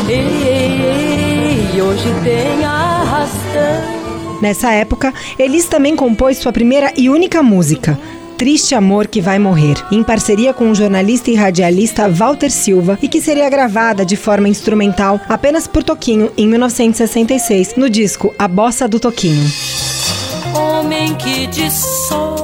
E 0.07 1.81
hoje 1.81 2.13
tem 2.23 2.63
arrastão. 2.63 4.37
Nessa 4.39 4.71
época, 4.73 5.11
Elis 5.39 5.65
também 5.65 5.95
compôs 5.95 6.37
sua 6.37 6.53
primeira 6.53 6.93
e 6.95 7.09
única 7.09 7.41
música, 7.41 7.99
Triste 8.37 8.75
Amor 8.75 9.07
que 9.07 9.19
Vai 9.19 9.39
Morrer, 9.39 9.83
em 9.91 10.03
parceria 10.03 10.53
com 10.53 10.69
o 10.69 10.75
jornalista 10.75 11.31
e 11.31 11.35
radialista 11.35 12.07
Walter 12.07 12.51
Silva, 12.51 12.99
e 13.01 13.07
que 13.07 13.19
seria 13.19 13.49
gravada 13.49 14.05
de 14.05 14.15
forma 14.15 14.47
instrumental 14.47 15.19
apenas 15.27 15.67
por 15.67 15.83
Toquinho 15.83 16.31
em 16.37 16.47
1966, 16.47 17.73
no 17.75 17.89
disco 17.89 18.31
A 18.37 18.47
Bossa 18.47 18.87
do 18.87 18.99
Toquinho 18.99 19.47
homem 20.55 21.15
que 21.15 21.47
de 21.47 21.69
só 21.71 22.35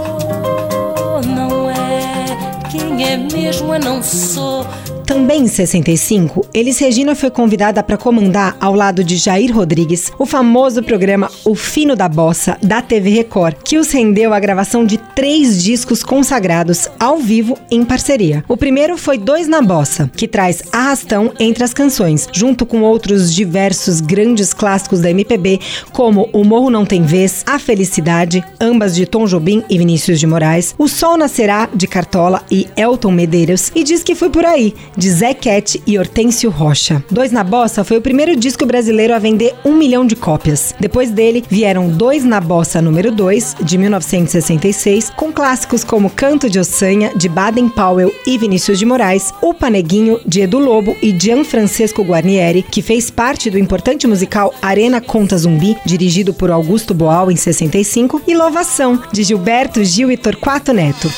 não 1.26 1.70
é 1.70 2.26
quem 2.70 2.93
é 3.02 3.18
mesmo 3.18 3.74
eu 3.74 3.80
não 3.80 4.04
sou. 4.04 4.66
Também 5.06 5.42
em 5.42 5.48
65, 5.48 6.48
Elis 6.54 6.80
Regina 6.80 7.14
foi 7.14 7.30
convidada 7.30 7.84
para 7.84 7.98
comandar, 7.98 8.56
ao 8.60 8.74
lado 8.74 9.04
de 9.04 9.18
Jair 9.18 9.54
Rodrigues, 9.54 10.12
o 10.18 10.26
famoso 10.26 10.82
programa 10.82 11.30
O 11.44 11.56
Fino 11.56 11.94
da 11.94 12.08
Bossa, 12.08 12.58
da 12.64 12.82
TV 12.82 13.10
Record, 13.10 13.58
que 13.66 13.78
os 13.78 13.92
rendeu 13.92 14.34
a 14.34 14.40
gravação 14.40 14.86
de 14.86 14.98
três 14.98 15.62
discos 15.62 16.04
consagrados 16.04 16.88
ao 16.98 17.18
vivo 17.18 17.58
em 17.70 17.84
parceria. 17.84 18.46
O 18.48 18.56
primeiro 18.56 18.98
foi 18.98 19.18
Dois 19.18 19.48
na 19.48 19.62
Bossa, 19.62 20.10
que 20.16 20.28
traz 20.28 20.64
arrastão 20.72 21.34
entre 21.38 21.66
as 21.66 21.74
canções, 21.74 22.30
junto 22.32 22.66
com 22.66 22.82
outros 22.82 23.34
diversos 23.34 24.00
grandes 24.00 24.54
clássicos 24.54 25.02
da 25.02 25.12
MPB, 25.12 25.60
como 25.92 26.30
O 26.32 26.46
Morro 26.46 26.70
Não 26.70 26.86
Tem 26.86 27.04
Vez, 27.04 27.44
A 27.46 27.60
Felicidade, 27.60 28.44
ambas 28.60 28.96
de 28.96 29.06
Tom 29.06 29.26
Jobim 29.26 29.64
e 29.70 29.78
Vinícius 29.78 30.20
de 30.20 30.26
Moraes, 30.26 30.74
O 30.78 30.88
Sol 30.88 31.18
Nascerá, 31.18 31.68
de 31.74 31.88
Cartola 31.88 32.42
e 32.50 32.68
Elton 32.84 33.12
Medeiros, 33.12 33.72
e 33.74 33.84
diz 33.84 34.04
que 34.04 34.14
foi 34.14 34.30
por 34.30 34.46
aí, 34.46 34.74
de 34.98 35.10
Zé 35.10 35.34
Cat 35.34 35.82
e 35.88 35.98
Hortêncio 35.98 36.50
Rocha. 36.50 37.04
Dois 37.10 37.32
na 37.32 37.44
Bossa 37.44 37.84
foi 37.84 37.98
o 37.98 38.02
primeiro 38.02 38.36
disco 38.36 38.66
brasileiro 38.66 39.14
a 39.14 39.20
vender 39.20 39.56
um 39.64 39.74
milhão 39.74 40.06
de 40.06 40.16
cópias. 40.16 40.76
Depois 40.80 41.10
dele, 41.10 41.44
vieram 41.50 41.88
Dois 41.88 42.26
na 42.26 42.42
Bossa 42.42 42.82
número 42.82 43.12
2, 43.12 43.56
de 43.62 43.78
1966, 43.78 45.12
com 45.16 45.32
clássicos 45.32 45.84
como 45.84 46.10
Canto 46.10 46.50
de 46.50 46.60
Ossanha, 46.60 47.12
de 47.16 47.30
Baden 47.30 47.70
Powell 47.70 48.14
e 48.28 48.38
Vinícius 48.38 48.78
de 48.78 48.86
Moraes, 48.86 49.34
O 49.42 49.54
Paneguinho, 49.54 50.20
de 50.26 50.42
Edu 50.42 50.60
Lobo 50.60 50.96
e 51.02 51.18
Gianfrancesco 51.18 52.04
Guarnieri, 52.04 52.64
que 52.64 52.82
fez 52.82 53.10
parte 53.10 53.50
do 53.50 53.58
importante 53.58 54.06
musical 54.06 54.54
Arena 54.62 55.00
Conta 55.00 55.38
Zumbi, 55.38 55.78
dirigido 55.86 56.34
por 56.34 56.52
Augusto 56.52 56.94
Boal 56.94 57.32
em 57.32 57.36
65, 57.36 58.22
e 58.28 58.36
Louvação, 58.36 59.02
de 59.12 59.24
Gilberto 59.24 59.84
Gil 59.84 60.12
e 60.12 60.18
Torquato 60.18 60.74
Neto. 60.74 61.10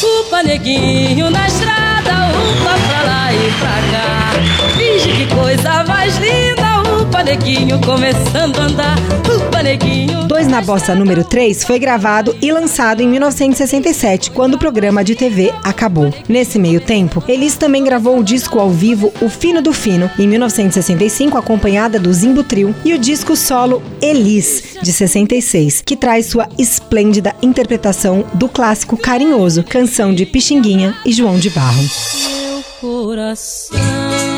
O 0.00 0.24
paneguinho 0.30 1.28
na 1.28 1.48
estrada, 1.48 2.28
upa 2.28 2.78
pra 2.86 3.02
lá 3.02 3.32
e 3.32 3.50
pra 3.58 3.82
cá. 3.90 4.32
Finge 4.76 5.10
que 5.12 5.34
coisa 5.34 5.82
mais 5.84 6.16
linda, 6.18 6.47
paneguinho 7.18 7.80
começando 7.80 8.60
a 8.60 8.62
andar. 8.62 8.96
O 9.26 9.50
paneguinho. 9.50 10.22
Dois 10.28 10.46
na 10.46 10.62
Bossa 10.62 10.94
número 10.94 11.24
3 11.24 11.64
foi 11.64 11.76
gravado 11.76 12.36
e 12.40 12.52
lançado 12.52 13.00
em 13.00 13.08
1967, 13.08 14.30
quando 14.30 14.54
o 14.54 14.58
programa 14.58 15.02
de 15.02 15.16
TV 15.16 15.52
acabou. 15.64 16.14
Nesse 16.28 16.60
meio 16.60 16.80
tempo, 16.80 17.22
Elis 17.26 17.56
também 17.56 17.82
gravou 17.82 18.16
o 18.16 18.22
disco 18.22 18.60
ao 18.60 18.70
vivo 18.70 19.12
O 19.20 19.28
Fino 19.28 19.60
do 19.60 19.72
Fino, 19.72 20.08
em 20.16 20.28
1965, 20.28 21.36
acompanhada 21.36 21.98
do 21.98 22.12
Zimbo 22.12 22.44
Trio, 22.44 22.72
e 22.84 22.94
o 22.94 22.98
disco 22.98 23.34
solo 23.34 23.82
Elis, 24.00 24.76
de 24.80 24.92
66, 24.92 25.82
que 25.84 25.96
traz 25.96 26.26
sua 26.26 26.48
esplêndida 26.56 27.34
interpretação 27.42 28.24
do 28.32 28.48
clássico 28.48 28.96
Carinhoso, 28.96 29.64
canção 29.64 30.14
de 30.14 30.24
Pixinguinha 30.24 30.94
e 31.04 31.12
João 31.12 31.36
de 31.36 31.50
Barro. 31.50 31.82
Meu 31.82 32.62
coração 32.80 34.37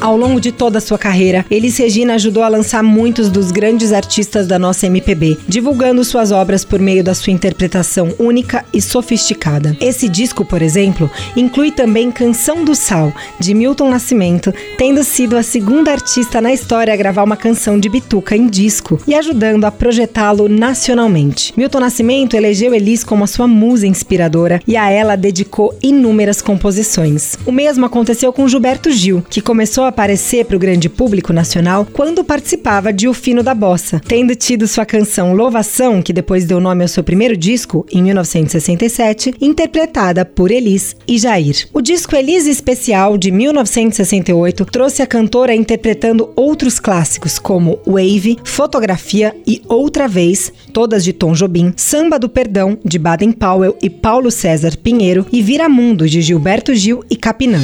Ao 0.00 0.16
longo 0.16 0.40
de 0.40 0.50
toda 0.50 0.78
a 0.78 0.80
sua 0.80 0.96
carreira, 0.96 1.44
Elis 1.50 1.76
Regina 1.76 2.14
ajudou 2.14 2.42
a 2.42 2.48
lançar 2.48 2.82
muitos 2.82 3.28
dos 3.28 3.50
grandes 3.50 3.92
artistas 3.92 4.46
da 4.46 4.58
nossa 4.58 4.86
MPB, 4.86 5.36
divulgando 5.46 6.02
suas 6.04 6.32
obras 6.32 6.64
por 6.64 6.80
meio 6.80 7.04
da 7.04 7.14
sua 7.14 7.34
interpretação 7.34 8.14
única 8.18 8.64
e 8.72 8.80
sofisticada. 8.80 9.76
Esse 9.78 10.08
disco, 10.08 10.42
por 10.42 10.62
exemplo, 10.62 11.10
inclui 11.36 11.70
também 11.70 12.10
Canção 12.10 12.64
do 12.64 12.74
Sal, 12.74 13.12
de 13.38 13.52
Milton 13.52 13.90
Nascimento, 13.90 14.54
tendo 14.78 15.04
sido 15.04 15.36
a 15.36 15.42
segunda 15.42 15.92
artista 15.92 16.40
na 16.40 16.50
história 16.50 16.94
a 16.94 16.96
gravar 16.96 17.22
uma 17.22 17.36
canção 17.36 17.78
de 17.78 17.90
bituca 17.90 18.34
em 18.34 18.46
disco 18.46 18.98
e 19.06 19.14
ajudando 19.14 19.66
a 19.66 19.70
projetá-lo 19.70 20.48
nacionalmente. 20.48 21.52
Milton 21.58 21.80
Nascimento 21.80 22.34
elegeu 22.34 22.72
Elis 22.72 23.04
como 23.04 23.24
a 23.24 23.26
sua 23.26 23.46
musa 23.46 23.86
inspiradora 23.86 24.62
e 24.66 24.78
a 24.78 24.90
ela 24.90 25.14
dedicou 25.14 25.76
inúmeras 25.82 26.40
composições. 26.40 27.36
O 27.44 27.52
mesmo 27.52 27.84
aconteceu 27.84 28.32
com 28.32 28.48
Gilberto 28.48 28.90
Gil, 28.90 29.22
que 29.28 29.42
começou 29.42 29.84
a 29.84 29.89
aparecer 29.90 30.46
para 30.46 30.56
o 30.56 30.58
grande 30.58 30.88
público 30.88 31.32
nacional 31.32 31.86
quando 31.92 32.24
participava 32.24 32.92
de 32.92 33.06
O 33.06 33.12
Fino 33.12 33.42
da 33.42 33.54
Bossa, 33.54 34.00
tendo 34.06 34.34
tido 34.34 34.66
sua 34.66 34.86
canção 34.86 35.34
Louvação, 35.34 36.00
que 36.00 36.12
depois 36.12 36.44
deu 36.44 36.60
nome 36.60 36.82
ao 36.82 36.88
seu 36.88 37.04
primeiro 37.04 37.36
disco, 37.36 37.84
em 37.92 38.02
1967, 38.02 39.34
interpretada 39.40 40.24
por 40.24 40.50
Elis 40.50 40.96
e 41.06 41.18
Jair. 41.18 41.68
O 41.72 41.80
disco 41.80 42.16
Elis 42.16 42.46
Especial, 42.46 43.18
de 43.18 43.30
1968, 43.30 44.64
trouxe 44.64 45.02
a 45.02 45.06
cantora 45.06 45.54
interpretando 45.54 46.30
outros 46.34 46.80
clássicos 46.80 47.38
como 47.38 47.78
Wave, 47.86 48.38
Fotografia 48.44 49.34
e 49.46 49.60
Outra 49.68 50.08
Vez, 50.08 50.52
todas 50.72 51.04
de 51.04 51.12
Tom 51.12 51.32
Jobim, 51.32 51.72
Samba 51.76 52.18
do 52.18 52.28
Perdão, 52.28 52.78
de 52.84 52.98
Baden 52.98 53.32
Powell 53.32 53.76
e 53.82 53.90
Paulo 53.90 54.30
César 54.30 54.76
Pinheiro, 54.76 55.26
e 55.32 55.42
Viramundo, 55.42 56.08
de 56.08 56.22
Gilberto 56.22 56.74
Gil 56.74 57.04
e 57.10 57.16
Capinã. 57.16 57.60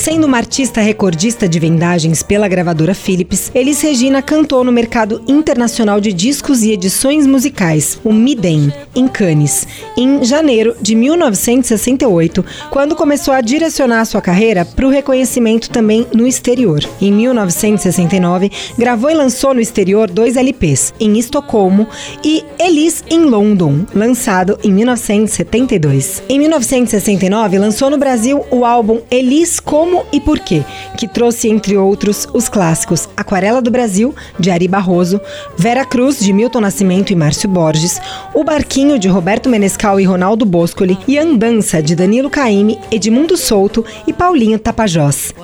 Sendo 0.00 0.26
uma 0.26 0.38
artista 0.38 0.80
recordista 0.80 1.46
de 1.46 1.60
vendagens 1.60 2.22
pela 2.22 2.48
gravadora 2.48 2.94
Philips, 2.94 3.50
Elis 3.54 3.82
Regina 3.82 4.22
cantou 4.22 4.64
no 4.64 4.72
mercado 4.72 5.22
internacional 5.28 6.00
de 6.00 6.10
discos 6.10 6.62
e 6.62 6.72
edições 6.72 7.26
musicais, 7.26 8.00
o 8.02 8.10
Midem, 8.10 8.72
em 8.94 9.06
Cannes, 9.06 9.68
em 9.98 10.24
janeiro 10.24 10.74
de 10.80 10.94
1968, 10.94 12.42
quando 12.70 12.96
começou 12.96 13.34
a 13.34 13.42
direcionar 13.42 14.06
sua 14.06 14.22
carreira 14.22 14.64
para 14.64 14.86
o 14.86 14.90
reconhecimento 14.90 15.68
também 15.68 16.06
no 16.14 16.26
exterior. 16.26 16.80
Em 16.98 17.12
1969, 17.12 18.50
gravou 18.78 19.10
e 19.10 19.14
lançou 19.14 19.52
no 19.52 19.60
exterior 19.60 20.10
dois 20.10 20.34
LPs, 20.34 20.94
em 20.98 21.18
Estocolmo 21.18 21.86
e 22.24 22.42
Elis 22.58 23.04
em 23.10 23.26
London, 23.26 23.84
lançado 23.94 24.58
em 24.64 24.72
1972. 24.72 26.22
Em 26.26 26.38
1969, 26.38 27.58
lançou 27.58 27.90
no 27.90 27.98
Brasil 27.98 28.46
o 28.50 28.64
álbum 28.64 29.02
Elis 29.10 29.60
Como 29.60 29.89
e 30.12 30.20
Por 30.20 30.38
Quê, 30.38 30.64
que 30.96 31.08
trouxe, 31.08 31.48
entre 31.48 31.76
outros, 31.76 32.28
os 32.32 32.48
clássicos 32.48 33.08
Aquarela 33.16 33.60
do 33.60 33.70
Brasil, 33.70 34.14
de 34.38 34.50
Ari 34.50 34.68
Barroso, 34.68 35.20
Vera 35.56 35.84
Cruz, 35.84 36.18
de 36.18 36.32
Milton 36.32 36.60
Nascimento 36.60 37.12
e 37.12 37.16
Márcio 37.16 37.48
Borges, 37.48 38.00
O 38.34 38.44
Barquinho, 38.44 38.98
de 38.98 39.08
Roberto 39.08 39.48
Menescal 39.48 40.00
e 40.00 40.04
Ronaldo 40.04 40.44
Boscoli, 40.44 40.98
e 41.06 41.18
Andança, 41.18 41.82
de 41.82 41.94
Danilo 41.94 42.30
Caime, 42.30 42.78
Edmundo 42.90 43.36
Souto 43.36 43.84
e 44.06 44.12
Paulinho 44.12 44.58
Tapajós. 44.58 45.34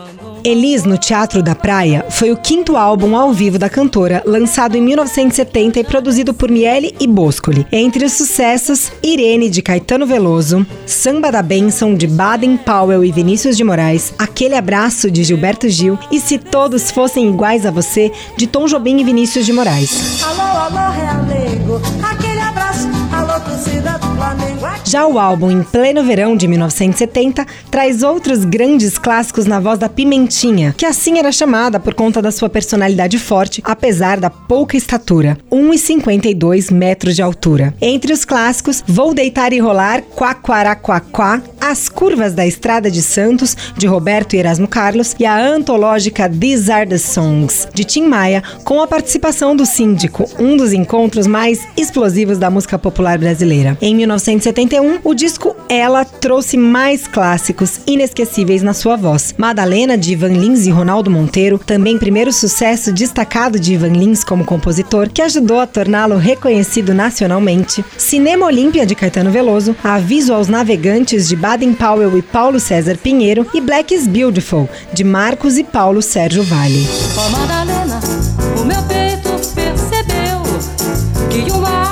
Elis 0.47 0.85
no 0.85 0.97
Teatro 0.97 1.43
da 1.43 1.57
Praia 1.57 2.07
foi 2.09 2.31
o 2.31 2.37
quinto 2.37 2.77
álbum 2.77 3.17
ao 3.17 3.33
vivo 3.33 3.59
da 3.59 3.69
cantora, 3.69 4.23
lançado 4.25 4.77
em 4.77 4.81
1970 4.81 5.81
e 5.81 5.83
produzido 5.83 6.33
por 6.33 6.49
Miele 6.49 6.95
e 7.01 7.07
Boscoli. 7.09 7.67
Entre 7.73 8.05
os 8.05 8.13
sucessos, 8.13 8.93
Irene 9.03 9.51
de 9.51 9.61
Caetano 9.61 10.07
Veloso, 10.07 10.65
Samba 10.87 11.33
da 11.33 11.43
Benção 11.43 11.97
de 11.97 12.07
Baden 12.07 12.57
Powell 12.59 13.05
e 13.05 13.11
Vinícius 13.11 13.57
de 13.57 13.65
Moraes, 13.65 14.15
Aquele 14.17 14.55
Abraço 14.55 15.11
de 15.11 15.25
Gilberto 15.25 15.69
Gil 15.69 15.99
e 16.13 16.21
Se 16.21 16.39
Todos 16.39 16.93
Fossem 16.93 17.29
Iguais 17.29 17.67
a 17.67 17.73
Você 17.73 18.13
de 18.37 18.47
Tom 18.47 18.69
Jobim 18.69 19.01
e 19.01 19.05
Vinícius 19.05 19.45
de 19.45 19.53
Moraes. 19.53 20.23
Alô, 20.23 20.43
alô, 20.43 20.93
realengo, 20.93 21.83
aquele 22.09 22.41
abraço, 22.41 22.87
alô, 23.13 23.41
do 23.41 24.17
Flamengo. 24.17 24.46
Já 24.87 25.05
o 25.05 25.19
álbum 25.19 25.51
Em 25.51 25.65
Pleno 25.65 26.05
Verão 26.05 26.37
de 26.37 26.47
1970 26.47 27.45
traz 27.73 28.05
outros 28.05 28.45
grandes 28.45 28.97
clássicos 28.97 29.45
na 29.45 29.59
voz 29.59 29.81
da 29.81 29.89
Pimentinha, 29.89 30.73
que 30.79 30.87
assim 30.87 31.19
era 31.19 31.33
chamada 31.33 31.81
por 31.81 31.93
conta 31.93 32.23
da 32.23 32.31
sua 32.31 32.49
personalidade 32.49 33.19
forte, 33.19 33.61
apesar 33.65 34.21
da 34.21 34.31
pouca 34.31 34.77
estatura, 34.77 35.37
1,52 35.51 36.73
metros 36.73 37.17
de 37.17 37.23
altura. 37.23 37.75
Entre 37.81 38.13
os 38.13 38.25
clássicos, 38.25 38.85
Vou 38.87 39.13
Deitar 39.13 39.53
e 39.53 39.59
Rolar, 39.59 40.03
Quaquaraquaquá, 40.03 41.43
As 41.61 41.89
Curvas 41.89 42.33
da 42.33 42.47
Estrada 42.47 42.89
de 42.89 43.03
Santos, 43.03 43.57
de 43.77 43.89
Roberto 43.89 44.35
e 44.35 44.39
Erasmo 44.39 44.69
Carlos, 44.69 45.17
e 45.19 45.27
a 45.27 45.37
antológica 45.37 46.31
These 46.31 46.71
Are 46.71 46.89
the 46.89 46.99
Songs, 46.99 47.67
de 47.75 47.83
Tim 47.83 48.07
Maia, 48.07 48.41
com 48.63 48.81
a 48.81 48.87
participação 48.87 49.57
do 49.57 49.67
Síndico, 49.67 50.31
um 50.39 50.57
dos 50.57 50.73
encontros 50.73 51.27
mais 51.27 51.67
explosivos 51.77 52.39
da 52.39 52.51
música 52.51 52.79
popular 52.79 53.19
brasileira. 53.19 53.77
Em 53.83 53.97
1971, 54.77 55.01
o 55.05 55.15
disco 55.15 55.57
Ela 55.69 56.05
trouxe 56.05 56.57
mais 56.57 57.07
clássicos 57.07 57.81
inesquecíveis 57.87 58.63
na 58.63 58.73
sua 58.73 58.97
voz. 58.97 59.35
Madalena, 59.37 59.97
de 59.97 60.13
Ivan 60.13 60.29
Lins 60.29 60.67
e 60.67 60.71
Ronaldo 60.71 61.11
Monteiro, 61.11 61.59
também 61.59 61.99
primeiro 61.99 62.33
sucesso 62.33 62.93
destacado 62.93 63.59
de 63.59 63.75
Ivan 63.75 63.93
Lins 63.93 64.23
como 64.23 64.45
compositor, 64.45 65.09
que 65.09 65.23
ajudou 65.23 65.61
a 65.61 65.67
torná-lo 65.67 66.17
reconhecido 66.17 66.95
nacionalmente. 66.95 67.85
Cinema 67.97 68.47
Olímpia, 68.47 68.87
de 68.87 68.95
Caetano 68.95 69.31
Veloso, 69.31 69.75
Aviso 69.83 70.33
aos 70.33 70.49
Navegantes, 70.49 71.29
de 71.29 71.37
Baden 71.37 71.73
Powell 71.73 72.17
e 72.17 72.23
Paulo 72.23 72.61
César 72.61 72.97
Pinheiro, 72.97 73.47
e 73.55 73.61
Black 73.61 73.95
is 73.95 74.07
Beautiful, 74.07 74.69
de 74.93 75.05
Marcos 75.05 75.59
e 75.59 75.65
Paulo 75.65 76.03
Sérgio 76.03 76.43
Vale. 76.43 76.87
Ó 77.17 77.29
Madalena, 77.31 78.01
o 78.61 78.65
meu 78.65 78.83
peito 78.83 79.31
percebeu 79.55 80.43
que 81.31 81.51
uma 81.51 81.86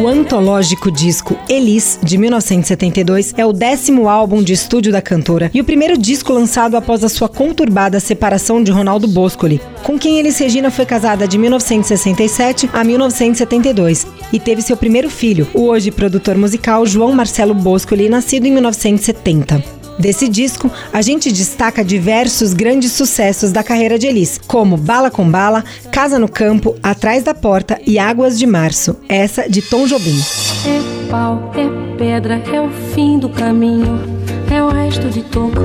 O 0.00 0.08
antológico 0.08 0.90
disco 0.90 1.38
Elis, 1.46 1.98
de 2.02 2.16
1972, 2.16 3.34
é 3.36 3.44
o 3.44 3.52
décimo 3.52 4.08
álbum 4.08 4.42
de 4.42 4.54
estúdio 4.54 4.90
da 4.90 5.02
cantora 5.02 5.50
e 5.52 5.60
o 5.60 5.64
primeiro 5.64 5.98
disco 5.98 6.32
lançado 6.32 6.74
após 6.74 7.04
a 7.04 7.08
sua 7.10 7.28
conturbada 7.28 8.00
separação 8.00 8.64
de 8.64 8.70
Ronaldo 8.70 9.06
Boscoli, 9.06 9.60
com 9.82 9.98
quem 9.98 10.18
Elis 10.18 10.38
Regina 10.38 10.70
foi 10.70 10.86
casada 10.86 11.28
de 11.28 11.36
1967 11.36 12.70
a 12.72 12.82
1972 12.82 14.06
e 14.32 14.40
teve 14.40 14.62
seu 14.62 14.74
primeiro 14.74 15.10
filho, 15.10 15.46
o 15.52 15.64
hoje 15.66 15.90
produtor 15.90 16.34
musical 16.38 16.86
João 16.86 17.12
Marcelo 17.12 17.52
Boscoli, 17.52 18.08
nascido 18.08 18.46
em 18.46 18.52
1970. 18.52 19.79
Desse 20.00 20.28
disco, 20.30 20.70
a 20.90 21.02
gente 21.02 21.30
destaca 21.30 21.84
diversos 21.84 22.54
grandes 22.54 22.92
sucessos 22.92 23.52
da 23.52 23.62
carreira 23.62 23.98
de 23.98 24.06
Elis, 24.06 24.40
como 24.46 24.78
Bala 24.78 25.10
com 25.10 25.30
Bala, 25.30 25.62
Casa 25.92 26.18
no 26.18 26.26
Campo, 26.26 26.74
Atrás 26.82 27.22
da 27.22 27.34
Porta 27.34 27.78
e 27.86 27.98
Águas 27.98 28.38
de 28.38 28.46
Março, 28.46 28.96
essa 29.06 29.46
de 29.46 29.60
Tom 29.60 29.86
Jobim. 29.86 30.18
É 30.66 31.10
pau, 31.10 31.52
é 31.54 31.96
pedra, 31.98 32.42
é 32.50 32.60
o 32.62 32.70
fim 32.94 33.18
do 33.18 33.28
caminho, 33.28 34.19
é 34.52 34.62
o 34.62 34.68
resto 34.68 35.08
de 35.08 35.22
toco, 35.22 35.60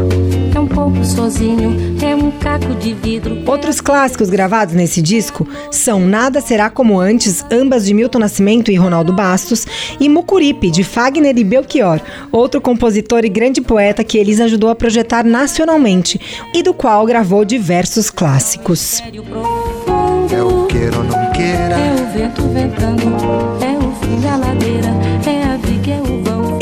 é 0.54 0.60
um 0.60 0.68
pouco 0.68 1.04
sozinho, 1.04 1.98
é 2.04 2.16
um 2.16 2.30
caco 2.32 2.76
de 2.76 2.94
vidro. 2.94 3.42
Outros 3.48 3.82
clássicos 3.82 4.30
gravados 4.30 4.76
nesse 4.76 5.02
disco 5.02 5.48
são 5.72 6.00
Nada 6.00 6.40
Será 6.40 6.70
Como 6.70 7.00
Antes, 7.00 7.44
ambas 7.52 7.86
de 7.86 7.94
Milton 7.94 8.20
Nascimento 8.20 8.72
e 8.72 8.76
Ronaldo 8.76 9.12
Bastos, 9.12 9.66
e 10.00 10.08
Mucuripe, 10.08 10.70
de 10.70 10.84
Fagner 10.84 11.38
e 11.38 11.44
Belchior, 11.44 12.00
outro 12.32 12.62
compositor 12.62 13.26
e 13.26 13.30
grande 13.30 13.60
poeta 13.60 14.04
que 14.04 14.18
Elis 14.18 14.40
ajudou 14.40 14.70
a 14.70 14.76
projetar 14.76 15.24
nacionalmente 15.24 16.20
e 16.54 16.62
do 16.62 16.74
qual 16.74 17.06
gravou 17.06 17.44
diversos 17.44 18.12
clássicos. 18.12 19.02
É 20.32 20.44
o 20.44 20.68
queira 20.68 20.98
ou 20.98 21.04
não 21.04 21.32
queira, 21.32 21.76
é 21.76 21.94
o 21.94 22.14
vento 22.14 22.42
ventando, 22.50 23.04
é 23.64 23.78
o 23.78 23.92
fim 24.06 24.20
da 24.22 24.36
ladeira, 24.36 24.90
é 25.26 25.44
a 25.44 25.58
viga, 25.58 25.92
é 25.92 26.02
o. 26.02 26.05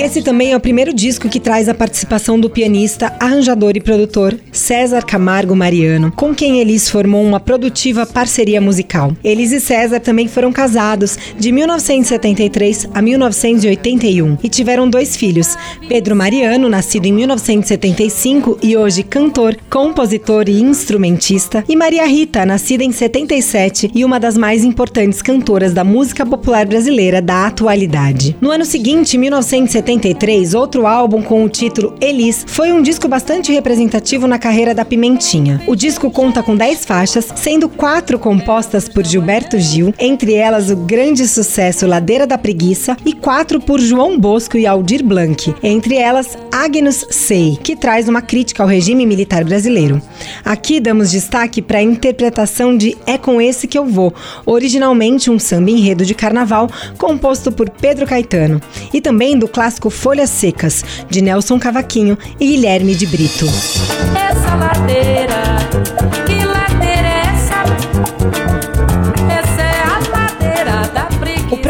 Esse 0.03 0.21
também 0.21 0.51
é 0.51 0.57
o 0.57 0.59
primeiro 0.59 0.93
disco 0.93 1.29
que 1.29 1.39
traz 1.39 1.69
a 1.69 1.73
participação 1.73 2.37
do 2.37 2.49
pianista, 2.49 3.15
arranjador 3.21 3.71
e 3.77 3.79
produtor 3.79 4.37
César 4.51 5.01
Camargo 5.01 5.55
Mariano, 5.55 6.11
com 6.11 6.35
quem 6.35 6.59
Elis 6.59 6.89
formou 6.89 7.23
uma 7.23 7.39
produtiva 7.39 8.05
parceria 8.05 8.59
musical. 8.59 9.15
Elis 9.23 9.53
e 9.53 9.61
César 9.61 10.01
também 10.01 10.27
foram 10.27 10.51
casados 10.51 11.17
de 11.39 11.53
1973 11.53 12.89
a 12.93 13.01
1981 13.01 14.39
e 14.43 14.49
tiveram 14.49 14.89
dois 14.89 15.15
filhos, 15.15 15.55
Pedro 15.87 16.17
Mariano, 16.17 16.67
nascido 16.67 17.05
em 17.05 17.13
1975 17.13 18.59
e 18.61 18.75
hoje 18.75 19.03
cantor, 19.03 19.55
compositor 19.69 20.49
e 20.49 20.61
instrumentista, 20.61 21.63
e 21.65 21.77
Maria 21.77 22.05
Rita, 22.05 22.45
nascida 22.45 22.83
em 22.83 22.91
77 22.91 23.89
e 23.95 24.03
uma 24.03 24.19
das 24.19 24.37
mais 24.37 24.65
importantes 24.65 25.21
cantoras 25.21 25.73
da 25.73 25.85
música 25.85 26.25
popular 26.25 26.65
brasileira 26.65 27.21
da 27.21 27.47
atualidade. 27.47 28.35
No 28.41 28.51
ano 28.51 28.65
seguinte, 28.65 29.17
1973, 29.17 29.92
1973, 29.93 30.53
outro 30.53 30.87
álbum 30.87 31.21
com 31.21 31.43
o 31.43 31.49
título 31.49 31.93
Elis 32.01 32.45
foi 32.47 32.71
um 32.71 32.81
disco 32.81 33.07
bastante 33.07 33.51
representativo 33.51 34.27
na 34.27 34.39
carreira 34.39 34.73
da 34.73 34.83
Pimentinha. 34.83 35.61
O 35.67 35.75
disco 35.75 36.09
conta 36.09 36.41
com 36.41 36.55
10 36.55 36.85
faixas, 36.85 37.27
sendo 37.35 37.69
quatro 37.69 38.17
compostas 38.17 38.89
por 38.89 39.05
Gilberto 39.05 39.59
Gil, 39.59 39.93
entre 39.99 40.33
elas 40.33 40.69
o 40.69 40.75
grande 40.75 41.27
sucesso 41.27 41.85
Ladeira 41.85 42.25
da 42.25 42.37
Preguiça, 42.37 42.97
e 43.05 43.13
quatro 43.13 43.59
por 43.59 43.79
João 43.79 44.19
Bosco 44.19 44.57
e 44.57 44.65
Aldir 44.65 45.03
Blanc, 45.03 45.53
entre 45.61 45.95
elas 45.95 46.37
Agnus 46.51 47.05
Sei, 47.09 47.57
que 47.61 47.75
traz 47.75 48.07
uma 48.09 48.21
crítica 48.21 48.63
ao 48.63 48.69
regime 48.69 49.05
militar 49.05 49.43
brasileiro. 49.43 50.01
Aqui 50.43 50.79
damos 50.79 51.11
destaque 51.11 51.61
para 51.61 51.79
a 51.79 51.83
interpretação 51.83 52.75
de 52.75 52.97
É 53.05 53.17
Com 53.17 53.41
Esse 53.41 53.67
Que 53.67 53.77
Eu 53.77 53.85
Vou, 53.85 54.13
originalmente 54.45 55.29
um 55.29 55.37
samba 55.37 55.71
enredo 55.71 56.05
de 56.05 56.15
carnaval 56.15 56.69
composto 56.97 57.51
por 57.51 57.69
Pedro 57.69 58.05
Caetano, 58.05 58.61
e 58.93 59.01
também 59.01 59.37
do 59.37 59.47
clássico 59.47 59.82
Folhas 59.89 60.29
Secas, 60.29 60.83
de 61.09 61.21
Nelson 61.21 61.59
Cavaquinho 61.59 62.17
e 62.39 62.47
Guilherme 62.47 62.95
de 62.95 63.05
Brito. 63.05 63.45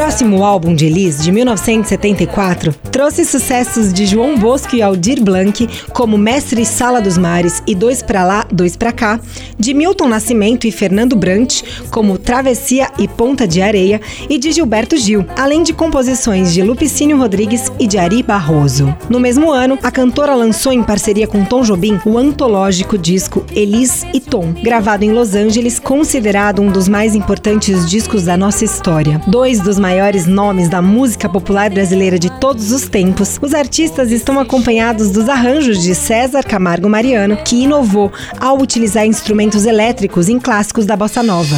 Próximo 0.04 0.44
álbum 0.44 0.76
de 0.76 0.88
Elis, 0.88 1.24
de 1.24 1.32
1974, 1.32 2.76
trouxe 2.92 3.24
sucessos 3.24 3.94
de 3.94 4.06
João 4.06 4.38
Bosco 4.38 4.76
e 4.76 4.82
Aldir 4.82 5.24
Blanc, 5.24 5.66
como 5.94 6.18
Mestre 6.18 6.66
Sala 6.66 7.00
dos 7.00 7.18
Mares 7.18 7.63
e 7.66 7.74
Dois 7.74 8.02
Pra 8.02 8.26
Lá, 8.26 8.46
Dois 8.52 8.76
Pra 8.76 8.92
Cá, 8.92 9.18
de 9.58 9.74
Milton 9.74 10.10
Nascimento 10.10 10.68
e 10.68 10.72
Fernando 10.72 11.16
Brant, 11.16 11.62
como 11.89 12.18
Travessia 12.18 12.92
e 13.00 13.08
Ponta 13.08 13.48
de 13.48 13.62
Areia, 13.62 14.02
e 14.30 14.38
de 14.38 14.52
Gilberto 14.52 14.98
Gil, 14.98 15.26
além 15.38 15.63
de 15.63 15.72
composições 15.72 16.54
de 16.54 16.62
Lupicínio 16.62 17.18
Rodrigues 17.18 17.72
e 17.80 17.88
de 17.88 17.98
Ari 17.98 18.22
Barroso. 18.22 18.94
No 19.10 19.22
mesmo 19.22 19.54
ano, 19.54 19.80
a 19.82 19.89
cantora 19.89 20.36
lançou 20.36 20.74
em 20.74 20.84
parceria 20.84 21.28
com 21.28 21.46
Tom 21.46 21.62
Jobim 21.62 21.98
o 22.06 22.18
antológico 22.18 22.98
disco 22.98 23.46
Elis 23.56 24.06
e 24.13 24.20
Tom, 24.20 24.54
gravado 24.62 25.06
em 25.06 25.13
Los 25.13 25.34
Angeles, 25.34 25.80
considerado 25.80 26.62
um 26.62 26.70
dos 26.70 26.89
mais 26.89 27.16
importantes 27.16 27.89
discos 27.89 28.24
da 28.24 28.36
nossa 28.36 28.66
história. 28.66 29.22
Dois 29.28 29.62
dos 29.62 29.80
maiores 29.93 30.25
nomes 30.25 30.67
da 30.67 30.82
música 30.82 31.29
popular 31.29 31.69
brasileira 31.69 32.17
de 32.17 32.27
todos 32.39 32.71
os 32.71 32.89
tempos, 32.89 33.38
os 33.39 33.53
artistas 33.53 34.12
estão 34.12 34.39
acompanhados 34.39 35.12
dos 35.12 35.29
arranjos 35.29 35.84
de 35.84 35.93
César 35.93 36.41
Camargo 36.41 36.89
Mariano, 36.89 37.38
que 37.38 37.58
inovou 37.58 38.12
ao 38.39 38.60
utilizar 38.60 39.06
instrumentos 39.06 39.67
elétricos 39.67 40.29
em 40.29 40.39
clássicos 40.39 40.88
da 40.88 40.95
bossa 40.95 41.21
nova. 41.21 41.56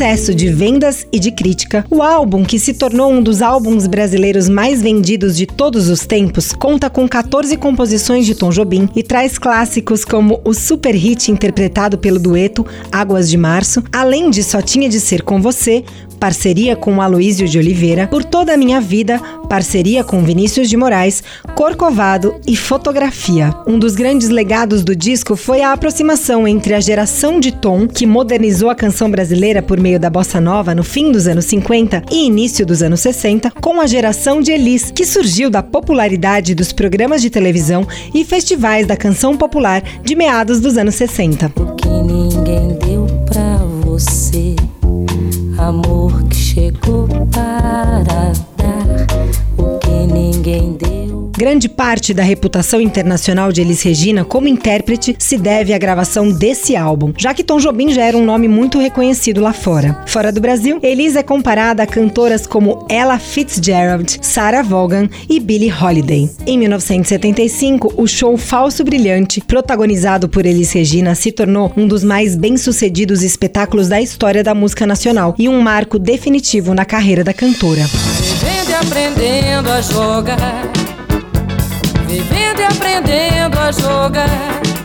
Sucesso 0.00 0.34
de 0.34 0.48
vendas 0.48 1.06
e 1.12 1.18
de 1.18 1.30
crítica, 1.30 1.84
o 1.90 2.00
álbum, 2.00 2.42
que 2.42 2.58
se 2.58 2.72
tornou 2.72 3.12
um 3.12 3.22
dos 3.22 3.42
álbuns 3.42 3.86
brasileiros 3.86 4.48
mais 4.48 4.80
vendidos 4.80 5.36
de 5.36 5.44
todos 5.44 5.90
os 5.90 6.06
tempos, 6.06 6.54
conta 6.54 6.88
com 6.88 7.06
14 7.06 7.54
composições 7.58 8.24
de 8.24 8.34
Tom 8.34 8.48
Jobim 8.48 8.88
e 8.96 9.02
traz 9.02 9.36
clássicos 9.36 10.02
como 10.02 10.40
o 10.42 10.54
super 10.54 10.94
hit 10.94 11.30
interpretado 11.30 11.98
pelo 11.98 12.18
dueto 12.18 12.64
Águas 12.90 13.28
de 13.28 13.36
Março, 13.36 13.84
além 13.92 14.30
de 14.30 14.42
Só 14.42 14.62
Tinha 14.62 14.88
de 14.88 14.98
Ser 14.98 15.20
Com 15.20 15.38
Você, 15.38 15.84
parceria 16.20 16.76
com 16.76 17.00
Aloísio 17.00 17.48
de 17.48 17.58
Oliveira, 17.58 18.06
Por 18.06 18.22
Toda 18.22 18.52
a 18.52 18.56
Minha 18.56 18.80
Vida, 18.80 19.18
parceria 19.48 20.04
com 20.04 20.22
Vinícius 20.22 20.68
de 20.68 20.76
Moraes, 20.76 21.24
Corcovado 21.54 22.38
e 22.46 22.54
Fotografia. 22.54 23.54
Um 23.66 23.78
dos 23.78 23.94
grandes 23.94 24.28
legados 24.28 24.84
do 24.84 24.94
disco 24.94 25.34
foi 25.34 25.62
a 25.62 25.72
aproximação 25.72 26.46
entre 26.46 26.74
a 26.74 26.80
geração 26.80 27.40
de 27.40 27.50
Tom, 27.50 27.88
que 27.88 28.06
modernizou 28.06 28.68
a 28.68 28.74
canção 28.74 29.10
brasileira 29.10 29.62
por 29.62 29.80
meio 29.80 29.98
da 29.98 30.10
bossa 30.10 30.40
nova 30.40 30.74
no 30.74 30.84
fim 30.84 31.10
dos 31.10 31.26
anos 31.26 31.46
50 31.46 32.04
e 32.12 32.26
início 32.26 32.66
dos 32.66 32.82
anos 32.82 33.00
60, 33.00 33.50
com 33.52 33.80
a 33.80 33.86
geração 33.86 34.42
de 34.42 34.52
Elis, 34.52 34.90
que 34.90 35.06
surgiu 35.06 35.48
da 35.48 35.62
popularidade 35.62 36.54
dos 36.54 36.70
programas 36.70 37.22
de 37.22 37.30
televisão 37.30 37.86
e 38.14 38.24
festivais 38.24 38.86
da 38.86 38.96
canção 38.96 39.36
popular 39.36 39.82
de 40.02 40.14
meados 40.14 40.60
dos 40.60 40.76
anos 40.76 40.94
60. 40.96 41.52
o 41.56 41.74
que 41.76 41.88
ninguém 41.88 42.78
deu 42.84 43.06
pra 43.26 43.56
você, 43.84 44.54
amor 45.70 46.24
que 46.24 46.34
chegou 46.34 47.06
para 47.30 48.32
dar, 48.56 49.06
o 49.56 49.78
que 49.78 50.12
ninguém 50.12 50.72
deu. 50.72 50.89
Grande 51.40 51.70
parte 51.70 52.12
da 52.12 52.22
reputação 52.22 52.82
internacional 52.82 53.50
de 53.50 53.62
Elis 53.62 53.82
Regina 53.82 54.26
como 54.26 54.46
intérprete 54.46 55.16
se 55.18 55.38
deve 55.38 55.72
à 55.72 55.78
gravação 55.78 56.30
desse 56.30 56.76
álbum, 56.76 57.14
já 57.16 57.32
que 57.32 57.42
Tom 57.42 57.56
Jobim 57.56 57.94
já 57.94 58.04
era 58.04 58.14
um 58.14 58.26
nome 58.26 58.46
muito 58.46 58.78
reconhecido 58.78 59.40
lá 59.40 59.54
fora. 59.54 60.04
Fora 60.06 60.30
do 60.30 60.38
Brasil, 60.38 60.78
Elis 60.82 61.16
é 61.16 61.22
comparada 61.22 61.82
a 61.82 61.86
cantoras 61.86 62.46
como 62.46 62.84
Ella 62.90 63.18
Fitzgerald, 63.18 64.18
Sarah 64.20 64.60
Vaughan 64.60 65.08
e 65.30 65.40
Billie 65.40 65.72
Holiday. 65.72 66.28
Em 66.46 66.58
1975, 66.58 67.94
o 67.96 68.06
show 68.06 68.36
Falso 68.36 68.84
Brilhante, 68.84 69.40
protagonizado 69.40 70.28
por 70.28 70.44
Elis 70.44 70.70
Regina, 70.72 71.14
se 71.14 71.32
tornou 71.32 71.72
um 71.74 71.88
dos 71.88 72.04
mais 72.04 72.36
bem-sucedidos 72.36 73.22
espetáculos 73.22 73.88
da 73.88 73.98
história 73.98 74.44
da 74.44 74.54
música 74.54 74.86
nacional 74.86 75.34
e 75.38 75.48
um 75.48 75.58
marco 75.62 75.98
definitivo 75.98 76.74
na 76.74 76.84
carreira 76.84 77.24
da 77.24 77.32
cantora. 77.32 77.86
Vivendo 78.20 78.68
e 78.68 78.74
aprendendo 78.74 79.70
a 79.70 79.80
jogar. 79.80 80.99
Vivendo 82.10 82.58
e 82.58 82.64
aprendendo 82.64 83.56
a 83.56 83.70
jogar. 83.70 84.79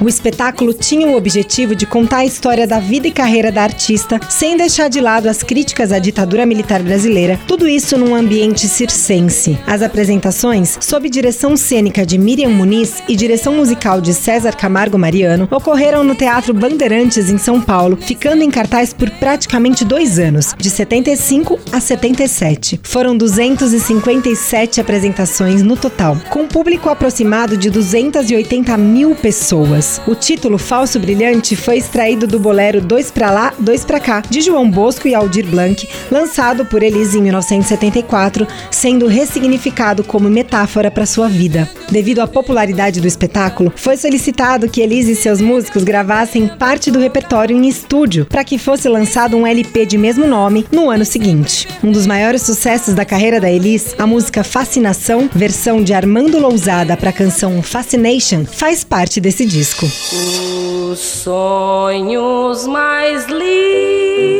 O 0.00 0.08
espetáculo 0.08 0.72
tinha 0.72 1.06
o 1.06 1.14
objetivo 1.14 1.74
de 1.74 1.84
contar 1.84 2.18
a 2.18 2.24
história 2.24 2.66
da 2.66 2.80
vida 2.80 3.06
e 3.06 3.10
carreira 3.10 3.52
da 3.52 3.62
artista, 3.62 4.18
sem 4.30 4.56
deixar 4.56 4.88
de 4.88 4.98
lado 4.98 5.28
as 5.28 5.42
críticas 5.42 5.92
à 5.92 5.98
ditadura 5.98 6.46
militar 6.46 6.82
brasileira, 6.82 7.38
tudo 7.46 7.68
isso 7.68 7.98
num 7.98 8.14
ambiente 8.14 8.66
circense. 8.66 9.58
As 9.66 9.82
apresentações, 9.82 10.78
sob 10.80 11.10
direção 11.10 11.54
cênica 11.54 12.06
de 12.06 12.16
Miriam 12.16 12.48
Muniz 12.48 13.02
e 13.06 13.14
direção 13.14 13.54
musical 13.54 14.00
de 14.00 14.14
César 14.14 14.52
Camargo 14.56 14.96
Mariano, 14.96 15.46
ocorreram 15.50 16.02
no 16.02 16.14
Teatro 16.14 16.54
Bandeirantes, 16.54 17.28
em 17.28 17.36
São 17.36 17.60
Paulo, 17.60 17.98
ficando 18.00 18.42
em 18.42 18.50
cartaz 18.50 18.94
por 18.94 19.10
praticamente 19.10 19.84
dois 19.84 20.18
anos, 20.18 20.54
de 20.56 20.70
75 20.70 21.58
a 21.70 21.78
77. 21.78 22.80
Foram 22.82 23.14
257 23.18 24.80
apresentações 24.80 25.62
no 25.62 25.76
total, 25.76 26.16
com 26.30 26.48
público 26.48 26.88
aproximado 26.88 27.54
de 27.54 27.68
280 27.68 28.78
mil 28.78 29.14
pessoas. 29.14 29.89
O 30.06 30.14
título 30.14 30.58
Falso 30.58 30.98
Brilhante 30.98 31.56
foi 31.56 31.78
extraído 31.78 32.26
do 32.26 32.38
bolero 32.38 32.80
Dois 32.80 33.10
Pra 33.10 33.30
Lá, 33.30 33.54
Dois 33.58 33.84
Pra 33.84 33.98
Cá, 33.98 34.22
de 34.28 34.40
João 34.40 34.70
Bosco 34.70 35.08
e 35.08 35.14
Aldir 35.14 35.46
Blanc, 35.46 35.88
lançado 36.10 36.64
por 36.64 36.82
Elise 36.82 37.18
em 37.18 37.22
1974, 37.22 38.46
sendo 38.70 39.06
ressignificado 39.06 40.04
como 40.04 40.28
metáfora 40.28 40.90
para 40.90 41.06
sua 41.06 41.28
vida. 41.28 41.68
Devido 41.90 42.20
à 42.20 42.26
popularidade 42.26 43.00
do 43.00 43.06
espetáculo, 43.06 43.72
foi 43.74 43.96
solicitado 43.96 44.68
que 44.68 44.80
Elise 44.80 45.12
e 45.12 45.16
seus 45.16 45.40
músicos 45.40 45.82
gravassem 45.82 46.46
parte 46.46 46.90
do 46.90 46.98
repertório 46.98 47.56
em 47.56 47.68
estúdio 47.68 48.26
para 48.26 48.44
que 48.44 48.58
fosse 48.58 48.88
lançado 48.88 49.36
um 49.36 49.46
LP 49.46 49.86
de 49.86 49.98
mesmo 49.98 50.26
nome 50.26 50.66
no 50.70 50.90
ano 50.90 51.04
seguinte. 51.04 51.66
Um 51.82 51.90
dos 51.90 52.06
maiores 52.06 52.42
sucessos 52.42 52.94
da 52.94 53.04
carreira 53.04 53.40
da 53.40 53.50
Elise, 53.50 53.94
a 53.98 54.06
música 54.06 54.44
Fascinação, 54.44 55.28
versão 55.34 55.82
de 55.82 55.92
Armando 55.92 56.38
Lousada 56.38 56.96
para 56.96 57.10
a 57.10 57.12
canção 57.12 57.62
Fascination, 57.62 58.44
faz 58.44 58.84
parte 58.84 59.20
desse 59.20 59.44
disco. 59.44 59.79
Os 59.82 60.98
sonhos 60.98 62.66
mais 62.66 63.24
lindos 63.28 64.39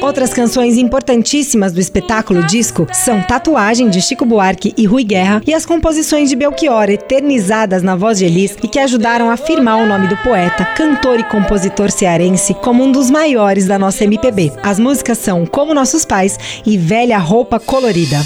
Outras 0.00 0.32
canções 0.32 0.76
importantíssimas 0.78 1.72
do 1.72 1.80
espetáculo 1.80 2.42
disco 2.44 2.86
são 2.92 3.22
Tatuagem 3.22 3.90
de 3.90 4.00
Chico 4.00 4.24
Buarque 4.24 4.72
e 4.76 4.86
Rui 4.86 5.04
Guerra 5.04 5.42
e 5.46 5.52
as 5.52 5.66
composições 5.66 6.28
de 6.28 6.36
Belchior 6.36 6.88
eternizadas 6.88 7.82
na 7.82 7.96
voz 7.96 8.18
de 8.18 8.24
Elis 8.24 8.56
e 8.62 8.68
que 8.68 8.78
ajudaram 8.78 9.30
a 9.30 9.34
afirmar 9.34 9.76
o 9.76 9.86
nome 9.86 10.08
do 10.08 10.16
poeta, 10.18 10.64
cantor 10.64 11.20
e 11.20 11.24
compositor 11.24 11.90
cearense 11.90 12.54
como 12.54 12.82
um 12.84 12.92
dos 12.92 13.10
maiores 13.10 13.66
da 13.66 13.78
nossa 13.78 14.04
MPB. 14.04 14.52
As 14.62 14.78
músicas 14.78 15.18
são 15.18 15.44
Como 15.44 15.74
Nossos 15.74 16.04
Pais 16.04 16.38
e 16.64 16.78
Velha 16.78 17.18
Roupa 17.18 17.58
Colorida. 17.58 18.18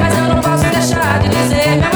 mas 0.00 0.18
eu 0.18 0.34
não 0.34 0.40
posso 0.40 0.64
deixar 0.64 1.20
de 1.20 1.28
dizer, 1.28 1.95